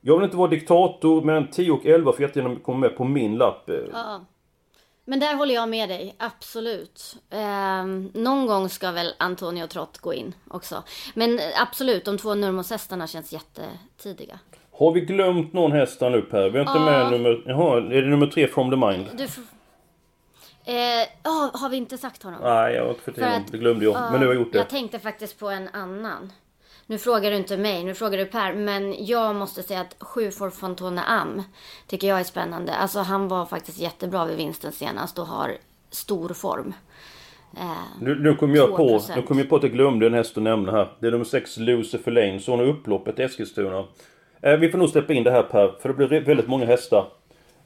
jag 0.00 0.16
vill 0.16 0.24
inte 0.24 0.36
vara 0.36 0.50
diktator 0.50 1.22
men 1.22 1.50
10 1.50 1.70
och 1.70 1.86
11 1.86 2.12
får 2.12 2.22
jättegärna 2.22 2.56
komma 2.56 2.78
med 2.78 2.96
på 2.96 3.04
min 3.04 3.36
lapp. 3.36 3.70
Eh. 3.70 3.76
Ja. 3.92 4.20
Men 5.04 5.20
där 5.20 5.34
håller 5.34 5.54
jag 5.54 5.68
med 5.68 5.88
dig, 5.88 6.14
absolut. 6.18 7.16
Eh, 7.30 7.84
någon 8.12 8.46
gång 8.46 8.68
ska 8.68 8.90
väl 8.90 9.14
Antonio 9.18 9.66
Trott 9.66 9.98
gå 9.98 10.14
in 10.14 10.34
också. 10.48 10.82
Men 11.14 11.40
absolut, 11.62 12.04
de 12.04 12.18
två 12.18 12.34
Nurmos-hästarna 12.34 13.06
känns 13.06 13.32
jättetidiga. 13.32 14.38
Har 14.78 14.92
vi 14.92 15.00
glömt 15.00 15.52
någon 15.52 15.72
häst 15.72 16.00
här 16.00 16.10
nu 16.10 16.22
Per? 16.22 16.50
Vi 16.50 16.58
har 16.58 16.66
inte 16.66 16.80
med 16.80 17.10
nummer... 17.12 17.42
Jaha, 17.46 17.76
är 17.76 18.02
det 18.02 18.08
nummer 18.08 18.26
tre 18.26 18.48
from 18.48 18.70
the 18.70 18.76
mind? 18.76 19.06
Du 19.18 19.28
får... 19.28 19.42
Eh, 20.64 20.74
ja, 21.22 21.50
har 21.54 21.68
vi 21.68 21.76
inte 21.76 21.98
sagt 21.98 22.22
honom? 22.22 22.40
Nej, 22.42 22.74
jag 22.74 22.82
har 22.82 22.88
inte 22.90 23.02
fått 23.02 23.18
att- 23.18 23.52
Det 23.52 23.58
glömde 23.58 23.84
jag. 23.84 23.94
Ja, 23.94 24.10
Men 24.10 24.20
nu 24.20 24.26
har 24.26 24.34
jag 24.34 24.40
gjort 24.42 24.52
det. 24.52 24.58
Jag 24.58 24.68
tänkte 24.68 24.98
faktiskt 24.98 25.38
på 25.38 25.48
en 25.50 25.68
annan. 25.72 26.32
Nu 26.86 26.98
frågar 26.98 27.30
du 27.30 27.36
inte 27.36 27.56
mig, 27.56 27.84
nu 27.84 27.94
frågar 27.94 28.18
du 28.18 28.24
Per. 28.24 28.52
Men 28.52 29.06
jag 29.06 29.34
måste 29.36 29.62
säga 29.62 29.80
att 29.80 29.96
7 30.00 30.30
for 30.30 30.50
Fontone 30.50 31.02
Am 31.02 31.42
tycker 31.86 32.08
jag 32.08 32.20
är 32.20 32.24
spännande. 32.24 32.74
Alltså 32.74 32.98
han 32.98 33.28
var 33.28 33.46
faktiskt 33.46 33.78
jättebra 33.78 34.24
vid 34.26 34.36
vinsten 34.36 34.72
senast 34.72 35.18
och 35.18 35.26
har 35.26 35.56
stor 35.90 36.28
form. 36.28 36.74
Eh, 37.56 37.70
Nu, 38.00 38.14
nu 38.20 38.34
kom 38.34 38.54
jag 38.54 38.76
på, 38.76 38.88
2%. 38.98 39.16
nu 39.16 39.22
kom 39.22 39.38
jag 39.38 39.48
på 39.48 39.56
att 39.56 39.62
jag 39.62 39.72
glömde 39.72 40.06
en 40.06 40.14
häst 40.14 40.36
att 40.36 40.42
nämna 40.42 40.72
här. 40.72 40.88
Det 41.00 41.06
är 41.06 41.10
nummer 41.10 41.24
6, 41.24 41.56
Lucifer 41.58 42.10
Lane. 42.12 42.40
Så 42.40 42.50
hon 42.52 42.60
har 42.60 42.66
upploppet 42.66 43.18
i 43.18 43.22
Eskilstuna. 43.22 43.84
Eh, 44.42 44.56
vi 44.56 44.70
får 44.70 44.78
nog 44.78 44.88
släppa 44.88 45.12
in 45.12 45.24
det 45.24 45.30
här 45.30 45.42
Per, 45.42 45.72
för 45.82 45.88
det 45.88 45.94
blir 45.94 46.20
väldigt 46.20 46.48
många 46.48 46.66
hästar. 46.66 47.04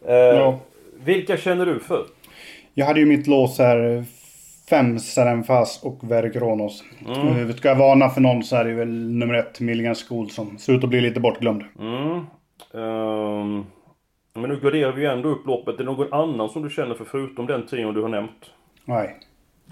Eh, 0.07 0.15
Ja. 0.15 0.59
Vilka 1.05 1.37
känner 1.37 1.67
du 1.67 1.81
för? 1.81 2.05
Jag 2.75 2.87
hade 2.87 3.01
ju 3.01 3.07
mitt 3.07 3.27
lås 3.27 3.59
här 3.59 4.05
fem 4.71 4.99
Serenfas 4.99 5.83
och 5.83 6.11
Verkronos. 6.11 6.85
Mm. 7.07 7.53
Ska 7.53 7.69
jag 7.69 7.77
varna 7.77 8.09
för 8.09 8.21
någon 8.21 8.43
så 8.43 8.57
är 8.57 8.65
det 8.65 8.73
väl 8.75 8.89
nummer 9.11 9.35
ett, 9.35 9.61
Milligan 9.61 9.95
School, 9.95 10.31
som 10.31 10.59
ser 10.59 10.73
ut 10.73 10.85
att 10.85 10.91
bli 10.91 11.01
lite 11.01 11.21
bortglömd. 11.21 11.65
Mm. 11.79 12.11
Um, 12.73 13.67
men 14.35 14.51
nu 14.51 14.61
graderar 14.63 14.93
vi 14.93 15.03
ju 15.03 15.09
ändå 15.09 15.29
upp 15.29 15.47
loppet. 15.47 15.75
Är 15.75 15.79
det 15.79 15.85
någon 15.85 16.13
annan 16.13 16.49
som 16.49 16.63
du 16.63 16.71
känner 16.71 16.95
för 16.95 17.05
förutom 17.05 17.47
den 17.47 17.67
trion 17.67 17.95
du 17.95 18.03
har 18.03 18.09
nämnt? 18.09 18.51
Nej. 18.85 19.17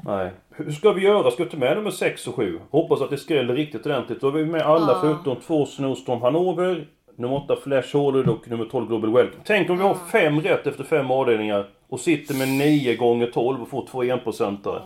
Nej. 0.05 0.31
Hur 0.51 0.73
ska 0.73 0.93
vi 0.93 1.03
göra? 1.03 1.31
Ska 1.31 1.45
vi 1.45 1.51
ta 1.51 1.57
med 1.57 1.77
nummer 1.77 1.91
6 1.91 2.27
och 2.27 2.35
7? 2.35 2.61
Hoppas 2.71 3.01
att 3.01 3.11
det 3.11 3.19
skräller 3.19 3.55
riktigt 3.55 3.87
ordentligt. 3.87 4.21
Då 4.21 4.29
är 4.29 4.33
vi 4.33 4.45
med 4.45 4.63
alla 4.63 4.93
Ja. 4.93 4.99
förutom 5.01 5.37
två 5.47 5.67
Snowstorm 5.67 6.23
Hanover, 6.23 6.87
nummer 7.17 7.37
8 7.37 7.57
Flash 7.63 7.93
Hollywood 7.97 8.29
och 8.29 8.49
nummer 8.51 8.65
12 8.65 8.87
Global 8.89 9.13
Welcome. 9.13 9.43
Tänk 9.45 9.71
om 9.71 9.77
vi 9.79 9.83
har 9.83 9.95
fem 10.13 10.41
rätt 10.41 10.67
efter 10.67 10.85
fem 10.85 11.11
avdelningar 11.11 11.69
och 11.89 12.01
sitter 12.01 12.35
med 12.35 12.49
9 12.49 12.97
gånger 12.97 13.27
12 13.27 13.63
och 13.63 13.69
får 13.69 13.87
två 13.87 14.03
enprocentare. 14.03 14.83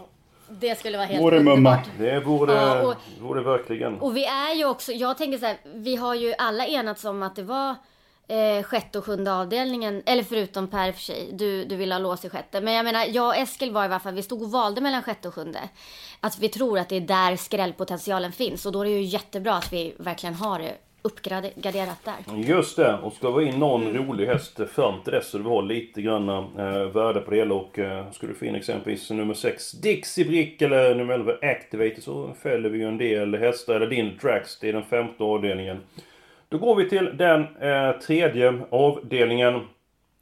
Det 0.49 0.79
skulle 0.79 0.97
vara 0.99 1.07
helt 1.07 1.23
Vore 1.23 1.39
underbart. 1.39 1.89
Det 1.99 2.21
vore 2.21 2.53
det, 2.55 2.61
Ja, 2.61 2.83
och- 2.89 2.95
vore 3.29 3.41
verkligen. 3.43 3.99
Och 4.01 4.17
vi 4.17 4.25
är 4.25 4.55
ju 4.55 4.65
också, 4.69 4.93
jag 4.93 5.19
tänker 5.19 5.39
så 5.39 5.47
här, 5.47 5.57
vi 5.75 5.97
har 5.97 6.15
ju 6.15 6.35
alla 6.39 6.67
enats 6.67 7.05
om 7.05 7.23
att 7.23 7.37
det 7.37 7.43
var 7.43 7.75
eh, 8.29 8.63
sjätte 8.63 8.99
och 8.99 9.05
sjunde 9.05 9.35
avdelningen, 9.35 10.03
eller 10.07 10.23
förutom 10.23 10.69
Per 10.69 10.89
i 10.89 10.91
och 10.91 10.95
för 10.95 11.03
sig, 11.03 11.31
du, 11.33 11.65
du 11.65 11.77
vill 11.77 11.93
ha 11.93 11.99
lås 11.99 12.25
i 12.25 12.29
sjätte. 12.29 12.61
Men 12.61 12.75
jag 12.75 12.85
menar, 12.85 13.05
jag 13.05 13.27
och 13.27 13.37
Eskil 13.37 13.73
var 13.73 13.85
i 13.85 13.89
varje 13.89 14.01
fall, 14.01 14.15
vi 14.15 14.23
stod 14.23 14.43
och 14.43 14.51
valde 14.51 14.81
mellan 14.81 15.03
sjätte 15.03 15.29
och 15.29 15.35
sjunde. 15.35 15.61
Att 16.21 16.39
vi 16.39 16.49
tror 16.49 16.79
att 16.79 16.89
det 16.89 16.97
är 16.97 17.01
där 17.01 17.37
skrällpotentialen 17.37 18.33
finns 18.33 18.67
och 18.67 18.73
då 18.73 18.81
är 18.81 18.85
det 18.85 18.91
ju 18.91 19.03
jättebra 19.03 19.55
att 19.55 19.73
vi 19.73 19.95
verkligen 19.99 20.35
har 20.35 20.59
det 20.59 20.75
uppgraderat 21.03 21.99
där. 22.05 22.37
Just 22.37 22.77
det, 22.77 22.95
och 22.95 23.13
ska 23.13 23.31
vi 23.31 23.47
in 23.47 23.59
någon 23.59 23.97
rolig 23.97 24.27
häst 24.27 24.61
fram 24.71 25.03
till 25.03 25.13
dess 25.13 25.31
så 25.31 25.39
du 25.39 25.45
har 25.45 25.63
lite 25.63 26.03
grann 26.03 26.29
eh, 26.29 26.85
värde 26.85 27.21
på 27.21 27.31
det 27.31 27.37
hela 27.37 27.55
och 27.55 27.79
eh, 27.79 28.11
skulle 28.11 28.33
du 28.33 28.39
få 28.39 28.45
in 28.45 28.55
exempelvis 28.55 29.11
nummer 29.11 29.35
6 29.35 29.73
Dixie 29.73 30.25
Brick 30.25 30.63
eller 30.63 30.95
nummer 30.95 31.15
11 31.15 31.33
Activator 31.43 32.03
så 32.03 32.35
fäller 32.43 32.69
vi 32.69 32.79
ju 32.79 32.89
en 32.89 32.99
del 32.99 33.35
hästar, 33.35 33.75
eller 33.75 33.87
din 33.87 34.19
Drax, 34.23 34.59
det 34.59 34.69
är 34.69 34.73
den 34.73 34.85
femte 34.85 35.25
avdelningen. 35.25 35.81
Då 36.55 36.59
går 36.59 36.75
vi 36.75 36.89
till 36.89 37.17
den 37.17 37.41
eh, 37.41 37.93
tredje 38.07 38.55
avdelningen. 38.71 39.61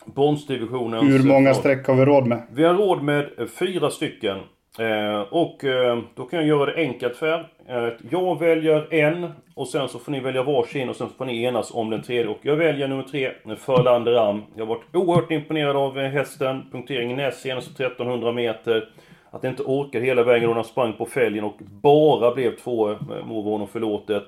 Bronsdivisionen. 0.04 1.06
Hur 1.06 1.28
många 1.28 1.54
streck 1.54 1.86
har 1.86 1.94
vi 1.94 2.04
råd 2.04 2.26
med? 2.26 2.42
Vi 2.52 2.64
har 2.64 2.74
råd 2.74 3.02
med 3.02 3.30
eh, 3.38 3.46
fyra 3.46 3.90
stycken. 3.90 4.38
Eh, 4.78 5.20
och 5.20 5.64
eh, 5.64 5.98
då 6.14 6.24
kan 6.24 6.38
jag 6.38 6.48
göra 6.48 6.66
det 6.66 6.76
enkelt 6.76 7.16
för 7.16 7.26
er. 7.26 7.48
Eh, 7.68 7.92
jag 8.10 8.38
väljer 8.38 8.94
en 8.94 9.32
och 9.54 9.68
sen 9.68 9.88
så 9.88 9.98
får 9.98 10.12
ni 10.12 10.20
välja 10.20 10.42
varsin 10.42 10.88
och 10.88 10.96
sen 10.96 11.08
får 11.18 11.24
ni 11.24 11.42
enas 11.42 11.74
om 11.74 11.90
den 11.90 12.02
tredje. 12.02 12.28
Och 12.28 12.40
jag 12.42 12.56
väljer 12.56 12.88
nummer 12.88 13.02
tre, 13.02 13.30
Förlander 13.58 14.12
Ram. 14.12 14.42
Jag 14.54 14.66
har 14.66 14.74
varit 14.74 14.96
oerhört 14.96 15.30
imponerad 15.30 15.76
av 15.76 15.98
eh, 15.98 16.10
hästen. 16.10 16.62
Punkteringen 16.72 17.16
näst 17.16 17.40
senast 17.40 17.68
1300 17.80 18.32
meter. 18.32 18.88
Att 19.30 19.44
inte 19.44 19.62
orka 19.62 20.00
hela 20.00 20.22
vägen 20.22 20.48
då 20.48 20.54
han 20.54 20.64
sprang 20.64 20.92
på 20.92 21.06
fälgen 21.06 21.44
och 21.44 21.56
bara 21.82 22.34
blev 22.34 22.56
två, 22.56 22.90
eh, 22.90 22.96
må 23.24 23.40
vara 23.40 23.52
honom 23.52 23.68
förlåtet. 23.68 24.24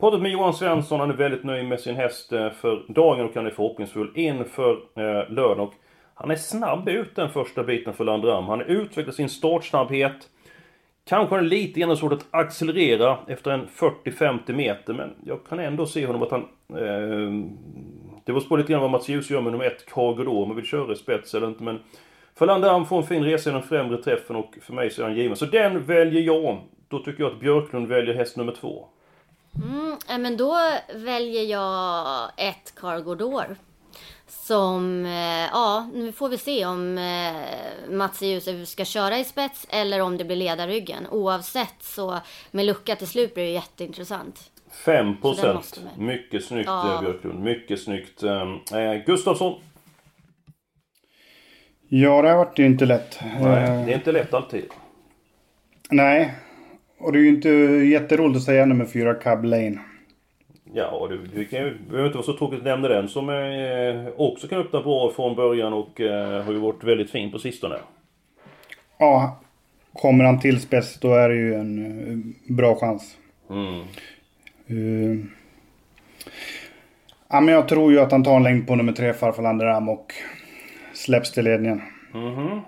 Pratat 0.00 0.22
med 0.22 0.30
Johan 0.30 0.54
Svensson, 0.54 1.00
han 1.00 1.10
är 1.10 1.14
väldigt 1.14 1.44
nöjd 1.44 1.68
med 1.68 1.80
sin 1.80 1.96
häst 1.96 2.32
eh, 2.32 2.50
för 2.50 2.82
dagen 2.88 3.26
och 3.26 3.34
han 3.34 3.46
är 3.46 3.50
förhoppningsfull 3.50 4.12
inför 4.14 4.72
eh, 4.72 5.30
lördag. 5.30 5.60
Och 5.60 5.74
Han 6.14 6.30
är 6.30 6.36
snabb 6.36 6.88
ut 6.88 7.16
den 7.16 7.30
första 7.30 7.62
biten 7.62 7.94
för 7.94 8.04
Landram. 8.04 8.44
Han 8.44 8.58
har 8.58 8.66
utvecklat 8.66 9.14
sin 9.14 9.28
startsnabbhet. 9.28 10.28
Kanske 11.08 11.34
har 11.34 11.42
lite 11.42 11.80
grann 11.80 11.96
svårt 11.96 12.12
att 12.12 12.26
accelerera 12.30 13.18
efter 13.26 13.50
en 13.50 13.66
40-50 13.66 14.52
meter, 14.52 14.94
men 14.94 15.10
jag 15.24 15.46
kan 15.48 15.58
ändå 15.58 15.86
se 15.86 16.06
honom 16.06 16.22
att 16.22 16.30
han... 16.30 16.40
Eh, 16.68 17.50
det 18.24 18.32
var 18.32 18.40
på 18.40 18.56
lite 18.56 18.72
grann 18.72 18.82
vad 18.82 18.90
Mats 18.90 19.08
Ljus 19.08 19.30
gör 19.30 19.40
med 19.40 19.52
nummer 19.52 19.64
ett, 19.64 19.86
då, 19.94 20.42
om 20.42 20.48
han 20.48 20.56
vill 20.56 20.66
köra 20.66 20.92
i 20.92 20.96
spets 20.96 21.34
eller 21.34 21.46
inte, 21.46 21.62
men... 21.62 21.78
För 22.34 22.46
Landram 22.46 22.86
får 22.86 22.96
en 22.96 23.06
fin 23.06 23.24
resa 23.24 23.50
i 23.50 23.52
den 23.52 23.62
främre 23.62 24.02
träffen 24.02 24.36
och 24.36 24.58
för 24.60 24.72
mig 24.72 24.90
så 24.90 25.02
är 25.02 25.06
han 25.06 25.16
given. 25.16 25.36
Så 25.36 25.46
den 25.46 25.82
väljer 25.82 26.22
jag. 26.22 26.58
Då 26.88 26.98
tycker 26.98 27.22
jag 27.22 27.32
att 27.32 27.40
Björklund 27.40 27.88
väljer 27.88 28.14
häst 28.14 28.36
nummer 28.36 28.52
två. 28.52 28.86
Mm, 29.56 29.96
ja, 30.08 30.18
men 30.18 30.36
då 30.36 30.58
väljer 30.94 31.42
jag 31.42 32.30
ett 32.36 32.74
Cargodor. 32.76 33.56
Som, 34.28 35.04
eh, 35.06 35.46
ja, 35.52 35.90
nu 35.94 36.12
får 36.12 36.28
vi 36.28 36.38
se 36.38 36.66
om 36.66 36.98
eh, 36.98 37.90
Mats 37.90 38.22
Djuse 38.22 38.66
ska 38.66 38.84
köra 38.84 39.18
i 39.18 39.24
spets 39.24 39.66
eller 39.70 40.00
om 40.00 40.16
det 40.18 40.24
blir 40.24 40.36
ledarryggen. 40.36 41.06
Oavsett 41.10 41.74
så 41.82 42.18
med 42.50 42.66
lucka 42.66 42.96
till 42.96 43.06
slut 43.06 43.34
blir 43.34 43.44
det 43.44 43.50
jätteintressant. 43.50 44.50
5 44.84 45.06
Så 45.22 45.32
den 45.32 45.42
procent. 45.56 45.80
Mycket 45.98 46.44
snyggt 46.44 46.66
Ja. 46.66 46.94
eh, 46.94 47.00
Björklund. 47.00 47.40
Mycket 47.42 47.82
snyggt. 47.82 48.22
Eh, 48.22 48.94
Gustafsson. 49.06 49.60
Ja, 51.88 52.22
det 52.22 52.28
har 52.28 52.36
varit 52.36 52.58
ju 52.58 52.66
inte 52.66 52.84
lätt. 52.86 53.18
Nej, 53.22 53.64
Eh, 53.64 53.84
det 53.86 53.92
är 53.92 53.94
inte 53.94 54.12
lätt 54.12 54.34
alltid. 54.34 54.64
nej. 55.90 56.34
Och 57.00 57.12
det 57.12 57.18
är 57.18 57.22
ju 57.22 57.28
inte 57.28 57.48
jätteroligt 57.92 58.36
att 58.36 58.42
säga 58.42 58.66
nummer 58.66 58.84
fyra, 58.84 59.14
Cab 59.14 59.44
Lane. 59.44 59.78
Ja, 60.72 61.06
du, 61.10 61.18
du 61.34 61.44
kan 61.44 61.60
ju, 61.60 61.78
behöver 61.78 62.06
inte 62.06 62.18
vara 62.18 62.26
så 62.26 62.36
tråkigt 62.36 62.58
att 62.58 62.64
nämna 62.64 62.88
den 62.88 63.08
som 63.08 63.28
eh, 63.28 64.12
också 64.16 64.48
kan 64.48 64.60
öppna 64.60 64.82
bra 64.82 65.12
från 65.16 65.36
början 65.36 65.72
och 65.72 66.00
eh, 66.00 66.44
har 66.44 66.52
ju 66.52 66.58
varit 66.58 66.84
väldigt 66.84 67.10
fin 67.10 67.32
på 67.32 67.38
sistone. 67.38 67.76
Ja, 68.98 69.40
kommer 69.92 70.24
han 70.24 70.40
till 70.40 70.60
spets 70.60 71.00
då 71.00 71.14
är 71.14 71.28
det 71.28 71.34
ju 71.34 71.54
en 71.54 71.78
eh, 72.48 72.54
bra 72.54 72.74
chans. 72.74 73.16
Mm. 73.50 73.80
Eh, 74.66 75.26
ja, 77.28 77.40
men 77.40 77.54
jag 77.54 77.68
tror 77.68 77.92
ju 77.92 78.00
att 78.00 78.12
han 78.12 78.24
tar 78.24 78.36
en 78.36 78.42
längd 78.42 78.66
på 78.66 78.76
nummer 78.76 78.92
tre, 78.92 79.12
Farfar 79.12 79.42
Landeram 79.42 79.88
och 79.88 80.12
släpps 80.94 81.32
till 81.32 81.44
ledningen. 81.44 81.82
Mhm. 82.12 82.60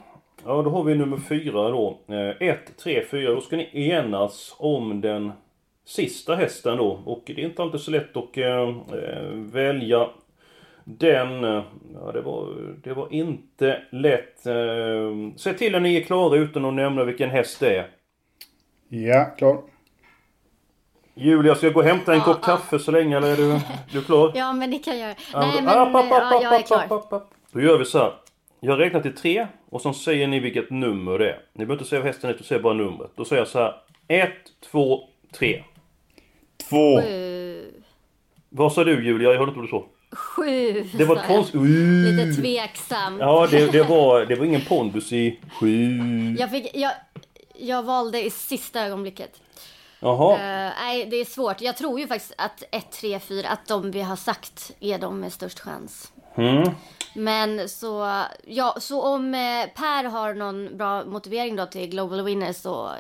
Ja, 0.47 0.63
då 0.63 0.71
har 0.71 0.85
vi 0.85 0.95
nummer 0.95 1.17
fyra 1.17 1.69
då. 1.71 1.99
1, 2.41 2.77
3, 2.77 3.05
4. 3.11 3.31
Då 3.35 3.41
ska 3.41 3.57
ni 3.57 3.71
enas 3.91 4.57
om 4.59 5.01
den 5.01 5.33
sista 5.85 6.35
hästen 6.35 6.77
då. 6.79 7.03
Och 7.05 7.23
det 7.27 7.33
är 7.33 7.45
inte 7.47 7.63
alltid 7.63 7.81
så 7.81 7.91
lätt 7.91 8.17
att 8.17 8.37
eh, 8.37 8.47
eh, 8.47 9.23
välja 9.33 10.09
den. 10.85 11.43
Ja, 11.95 12.13
det 12.13 12.21
var, 12.21 12.49
det 12.85 12.93
var 12.95 13.13
inte 13.13 13.83
lätt. 13.91 14.47
Eh, 14.47 15.35
se 15.37 15.53
till 15.55 15.75
att 15.75 15.83
ni 15.83 15.97
är 15.97 16.03
klara 16.03 16.37
utan 16.37 16.65
att 16.65 16.75
nämna 16.75 17.05
vilken 17.05 17.31
häst 17.31 17.61
det 17.61 17.77
är. 17.77 17.87
Ja, 18.89 19.25
klar. 19.25 19.59
Julia, 21.15 21.55
ska 21.55 21.67
jag 21.67 21.75
gå 21.75 21.81
och 21.81 21.87
hämta 21.87 22.13
en 22.13 22.19
Ja, 22.19 22.25
kopp 22.25 22.39
ja. 22.41 22.47
kaffe 22.57 22.79
så 22.79 22.91
länge 22.91 23.17
eller 23.17 23.33
är 23.33 23.37
du, 23.37 23.59
du 23.93 23.99
är 23.99 24.03
klar? 24.03 24.33
Ja, 24.37 24.53
men 24.53 24.71
det 24.71 24.79
kan 24.79 24.99
jag 24.99 25.09
göra. 25.09 25.17
Ja, 25.33 25.41
Nej, 25.41 25.57
då- 25.57 25.63
men 25.65 25.79
app, 25.79 25.95
app, 25.95 26.05
ja, 26.11 26.37
app, 26.37 26.43
jag 26.43 26.55
är 26.55 26.59
app, 26.59 26.67
klar. 26.67 26.79
app, 26.79 26.93
app, 26.93 27.13
app. 27.13 27.31
Då 27.53 27.61
gör 27.61 27.79
vi 27.79 27.85
så 27.85 27.99
här. 27.99 28.13
Jag 28.61 28.81
räknar 28.81 29.01
till 29.01 29.15
tre 29.17 29.47
och 29.73 29.81
så 29.81 29.93
säger 29.93 30.27
ni 30.27 30.41
vilket 30.41 30.71
nummer 30.71 31.19
det 31.19 31.31
är. 31.31 31.39
Ni 31.53 31.67
behöver 31.67 31.75
inte 31.75 31.85
säga 31.85 32.01
vad 32.01 32.07
hästen 32.07 32.31
heter, 32.31 32.45
säger 32.45 32.63
bara 32.63 32.75
numret. 32.75 33.11
Då 33.17 33.25
säger 33.25 33.41
jag 33.41 33.49
så 33.49 33.59
här. 33.59 33.75
Ett, 34.09 34.33
två, 34.71 35.09
tre. 35.39 35.65
Två. 36.71 37.01
Sju. 37.03 37.83
Vad 38.49 38.73
sa 38.73 38.85
du 38.85 39.05
Julia? 39.05 39.31
Jag 39.31 39.39
hörde 39.39 39.51
inte 39.51 39.61
vad 39.61 39.69
du 39.69 39.71
sa. 39.71 39.87
Sju. 40.17 40.85
Det 40.99 41.05
var 41.05 41.17
konstigt... 41.17 41.61
Lite 41.61 42.43
tveksam. 42.43 43.19
Ja, 43.21 43.49
det, 43.51 43.73
det, 43.73 43.83
var, 43.83 44.27
det 44.27 44.35
var 44.35 44.45
ingen 44.45 44.65
pondus 44.65 45.13
i 45.13 45.41
sju. 45.61 45.99
Jag, 46.39 46.51
fick, 46.51 46.77
jag, 46.77 46.93
jag 47.55 47.83
valde 47.83 48.25
i 48.25 48.31
sista 48.31 48.81
ögonblicket. 48.81 49.41
Jaha. 50.01 50.33
Eh, 50.33 50.73
nej, 50.81 51.07
det 51.07 51.17
är 51.17 51.25
svårt. 51.25 51.61
Jag 51.61 51.77
tror 51.77 52.01
ju 52.01 52.07
faktiskt 52.07 52.35
att 52.39 52.63
1, 52.71 52.91
3, 52.91 53.21
4, 53.21 53.49
att 53.49 53.67
de 53.69 53.91
vi 53.91 54.01
har 54.01 54.17
sagt 54.17 54.73
är 54.81 54.99
de 54.99 55.21
med 55.21 55.33
störst 55.33 55.61
chans. 55.61 56.12
Mm. 56.37 56.71
Men 57.15 57.69
så, 57.69 58.23
ja, 58.47 58.77
så 58.81 59.03
om 59.03 59.35
eh, 59.35 59.81
Per 59.81 60.05
har 60.05 60.35
någon 60.35 60.77
bra 60.77 61.05
motivering 61.05 61.57
då 61.57 61.67
till 61.67 61.91
Global 61.91 62.25
Winner 62.25 62.53
så, 62.53 62.91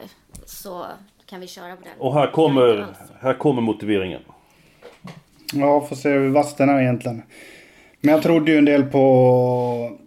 så 0.46 0.86
kan 1.26 1.40
vi 1.40 1.46
köra 1.46 1.76
på 1.76 1.82
den. 1.82 1.92
Och 1.98 2.14
här 2.14 2.30
kommer, 2.30 2.78
alls. 2.78 2.98
här 3.20 3.34
kommer 3.34 3.62
motiveringen. 3.62 4.20
Ja, 5.52 5.80
får 5.80 5.96
se 5.96 6.08
hur 6.08 6.28
vass 6.28 6.56
den 6.56 6.68
är 6.68 6.80
egentligen. 6.80 7.22
Men 8.00 8.14
jag 8.14 8.22
trodde 8.22 8.52
ju 8.52 8.58
en 8.58 8.64
del 8.64 8.84
på 8.84 9.98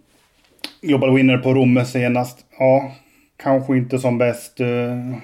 Global 0.80 1.14
Winner 1.14 1.38
på 1.38 1.54
Romme 1.54 1.84
senast. 1.84 2.46
Ja, 2.58 2.92
kanske 3.36 3.76
inte 3.76 3.98
som 3.98 4.18
bäst. 4.18 4.60
Eh, 4.60 5.16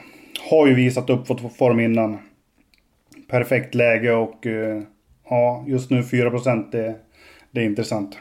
har 0.51 0.67
ju 0.67 0.75
visat 0.75 1.11
upp 1.11 1.27
fått 1.27 1.57
form 1.57 1.81
innan. 1.81 2.19
Perfekt 3.29 3.75
läge 3.75 4.13
och 4.13 4.47
eh, 4.47 4.83
ja, 5.29 5.65
just 5.67 5.91
nu 5.91 6.03
4% 6.03 6.71
det, 6.71 6.95
det 7.53 7.61
är 7.61 7.65
intressant. 7.65 8.19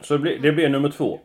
Så 0.00 0.14
det 0.14 0.18
blir, 0.20 0.38
det 0.38 0.52
blir 0.52 0.68
nummer 0.68 0.90
två. 0.90 1.20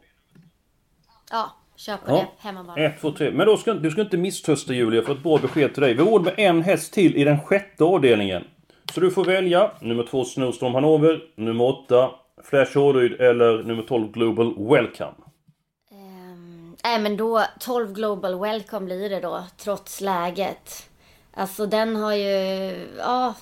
Ja, 1.31 1.51
kör 1.75 1.97
på 1.97 2.03
Ja. 2.07 2.15
det. 2.15 2.47
Hemma 2.47 2.63
bara. 2.63 2.85
Ett, 2.85 3.01
två, 3.01 3.11
tre. 3.11 3.31
Men 3.31 3.45
då 3.47 3.57
ska, 3.57 3.73
du 3.73 3.91
ska 3.91 4.01
inte 4.01 4.17
misströsta 4.17 4.73
Julia 4.73 5.01
för 5.01 5.13
ett 5.13 5.23
bra 5.23 5.37
besked 5.37 5.73
till 5.73 5.83
dig. 5.83 5.93
Vi 5.93 6.03
har 6.03 6.19
med 6.19 6.33
en 6.37 6.61
häst 6.61 6.93
till 6.93 7.15
i 7.15 7.23
den 7.23 7.39
sjätte 7.39 7.83
avdelningen. 7.83 8.43
Så 8.93 8.99
du 8.99 9.11
får 9.11 9.25
välja 9.25 9.71
nummer 9.81 10.03
två 10.03 10.25
Snowstorm 10.25 10.73
Hanover, 10.73 11.21
nummer 11.35 11.63
åtta 11.65 12.11
Flash 12.43 12.77
Hårryd 12.77 13.21
eller 13.21 13.63
nummer 13.63 13.83
12 13.83 14.11
Global 14.11 14.55
Welcome. 14.69 15.13
Ehm, 15.91 16.75
Nej 16.83 16.99
men 17.01 17.17
då 17.17 17.43
12 17.59 17.93
Global 17.93 18.39
Welcome 18.39 18.85
blir 18.85 19.09
det 19.09 19.19
då, 19.19 19.43
trots 19.57 20.01
läget. 20.01 20.89
Alltså 21.37 21.65
den 21.65 21.95
har 21.95 22.13
ju, 22.13 22.75
ja, 22.97 23.35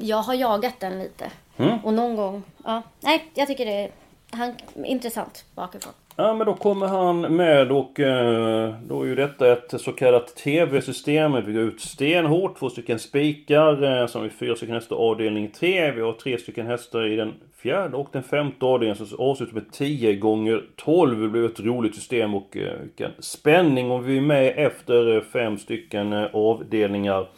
jag 0.00 0.16
har 0.16 0.34
jagat 0.34 0.80
den 0.80 0.98
lite. 0.98 1.30
Mm. 1.56 1.78
Och 1.84 1.94
någon 1.94 2.16
gång, 2.16 2.42
ja, 2.64 2.82
nej 3.00 3.24
jag 3.34 3.46
tycker 3.46 3.66
det 3.66 3.72
är 3.72 3.90
han, 4.30 4.54
intressant 4.84 5.44
bakifrån. 5.54 5.92
Ja 6.16 6.34
men 6.34 6.46
då 6.46 6.54
kommer 6.54 6.86
han 6.86 7.20
med 7.20 7.72
och 7.72 8.00
eh, 8.00 8.74
då 8.86 9.02
är 9.02 9.06
ju 9.06 9.14
detta 9.14 9.52
ett 9.52 9.80
så 9.80 9.92
kallat 9.92 10.36
TV-system. 10.36 11.44
Vi 11.46 11.52
går 11.52 11.62
ut 11.62 11.80
stenhårt, 11.80 12.58
två 12.58 12.70
stycken 12.70 12.98
spikar. 12.98 14.00
Eh, 14.00 14.06
som 14.06 14.24
är 14.24 14.28
fyra 14.28 14.56
stycken 14.56 14.74
hästar 14.74 14.96
avdelning 14.96 15.50
3. 15.50 15.90
Vi 15.90 16.00
har 16.00 16.12
tre 16.12 16.38
stycken 16.38 16.66
hästar 16.66 17.06
i 17.06 17.16
den 17.16 17.34
fjärde 17.62 17.96
och 17.96 18.08
den 18.12 18.22
femte 18.22 18.66
avdelningen 18.66 19.06
som 19.06 19.20
avslutas 19.20 19.54
med 19.54 19.72
10 19.72 20.16
gånger 20.16 20.64
12 20.76 21.20
Det 21.20 21.28
blir 21.28 21.46
ett 21.46 21.60
roligt 21.60 21.94
system 21.94 22.34
och 22.34 22.56
eh, 22.56 22.80
vilken 22.80 23.10
spänning 23.18 23.90
om 23.90 24.04
vi 24.04 24.16
är 24.16 24.20
med 24.20 24.54
efter 24.56 25.20
fem 25.20 25.58
stycken 25.58 26.12
eh, 26.12 26.34
avdelningar. 26.34 27.28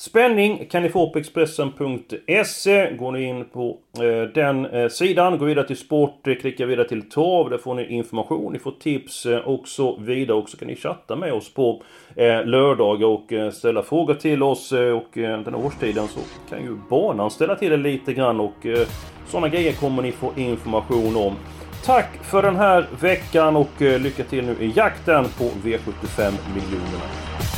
Spänning 0.00 0.66
kan 0.70 0.82
ni 0.82 0.88
få 0.88 1.10
på 1.10 1.18
Expressen.se. 1.18 2.92
Går 2.96 3.12
ni 3.12 3.22
in 3.22 3.44
på 3.44 3.78
eh, 3.98 4.32
den 4.34 4.66
eh, 4.66 4.88
sidan, 4.88 5.38
går 5.38 5.46
vidare 5.46 5.66
till 5.66 5.76
sport, 5.76 6.26
eh, 6.26 6.34
klickar 6.34 6.66
vidare 6.66 6.88
till 6.88 7.10
torv. 7.10 7.50
Där 7.50 7.58
får 7.58 7.74
ni 7.74 7.86
information, 7.86 8.52
ni 8.52 8.58
får 8.58 8.70
tips 8.70 9.26
eh, 9.26 9.38
och 9.38 9.68
så 9.68 9.96
vidare. 9.96 10.36
Och 10.36 10.48
så 10.48 10.56
kan 10.56 10.68
ni 10.68 10.76
chatta 10.76 11.16
med 11.16 11.32
oss 11.32 11.54
på 11.54 11.82
eh, 12.16 12.44
lördagar 12.44 13.06
och 13.06 13.32
eh, 13.32 13.50
ställa 13.50 13.82
frågor 13.82 14.14
till 14.14 14.42
oss. 14.42 14.72
Eh, 14.72 14.96
och 14.96 15.18
eh, 15.18 15.40
den 15.40 15.54
här 15.54 15.66
årstiden 15.66 16.08
så 16.08 16.20
kan 16.50 16.62
ju 16.62 16.76
banan 16.90 17.30
ställa 17.30 17.56
till 17.56 17.70
det 17.70 17.76
lite 17.76 18.12
grann 18.12 18.40
och 18.40 18.66
eh, 18.66 18.88
sådana 19.26 19.48
grejer 19.48 19.72
kommer 19.72 20.02
ni 20.02 20.12
få 20.12 20.32
information 20.36 21.16
om. 21.16 21.36
Tack 21.84 22.24
för 22.24 22.42
den 22.42 22.56
här 22.56 22.86
veckan 23.00 23.56
och 23.56 23.80
lycka 23.80 24.24
till 24.24 24.44
nu 24.44 24.56
i 24.60 24.72
jakten 24.76 25.24
på 25.24 25.44
V75 25.44 26.32
miljonerna. 26.54 27.49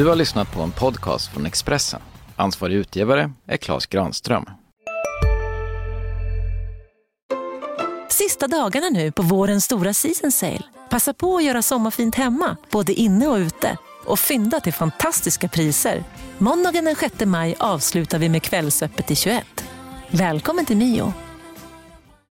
Du 0.00 0.06
har 0.06 0.16
lyssnat 0.16 0.52
på 0.52 0.60
en 0.60 0.72
podcast 0.72 1.32
från 1.32 1.46
Expressen. 1.46 2.00
Ansvarig 2.36 2.74
utgivare 2.74 3.32
är 3.46 3.56
Klas 3.56 3.86
Granström. 3.86 4.44
Sista 8.08 8.48
dagarna 8.48 8.88
nu 8.88 9.12
på 9.12 9.22
vårens 9.22 9.64
stora 9.64 9.94
season 9.94 10.32
sale. 10.32 10.62
Passa 10.90 11.14
på 11.14 11.36
att 11.36 11.44
göra 11.44 11.62
sommarfint 11.62 12.14
hemma, 12.14 12.56
både 12.70 12.92
inne 12.92 13.26
och 13.26 13.36
ute. 13.36 13.76
Och 14.06 14.18
fynda 14.18 14.60
till 14.60 14.72
fantastiska 14.72 15.48
priser. 15.48 16.04
Måndagen 16.38 16.84
den 16.84 16.96
6 16.96 17.14
maj 17.24 17.54
avslutar 17.58 18.18
vi 18.18 18.28
med 18.28 18.42
Kvällsöppet 18.42 19.10
i 19.10 19.16
21. 19.16 19.64
Välkommen 20.10 20.66
till 20.66 20.76
Mio. 20.76 21.12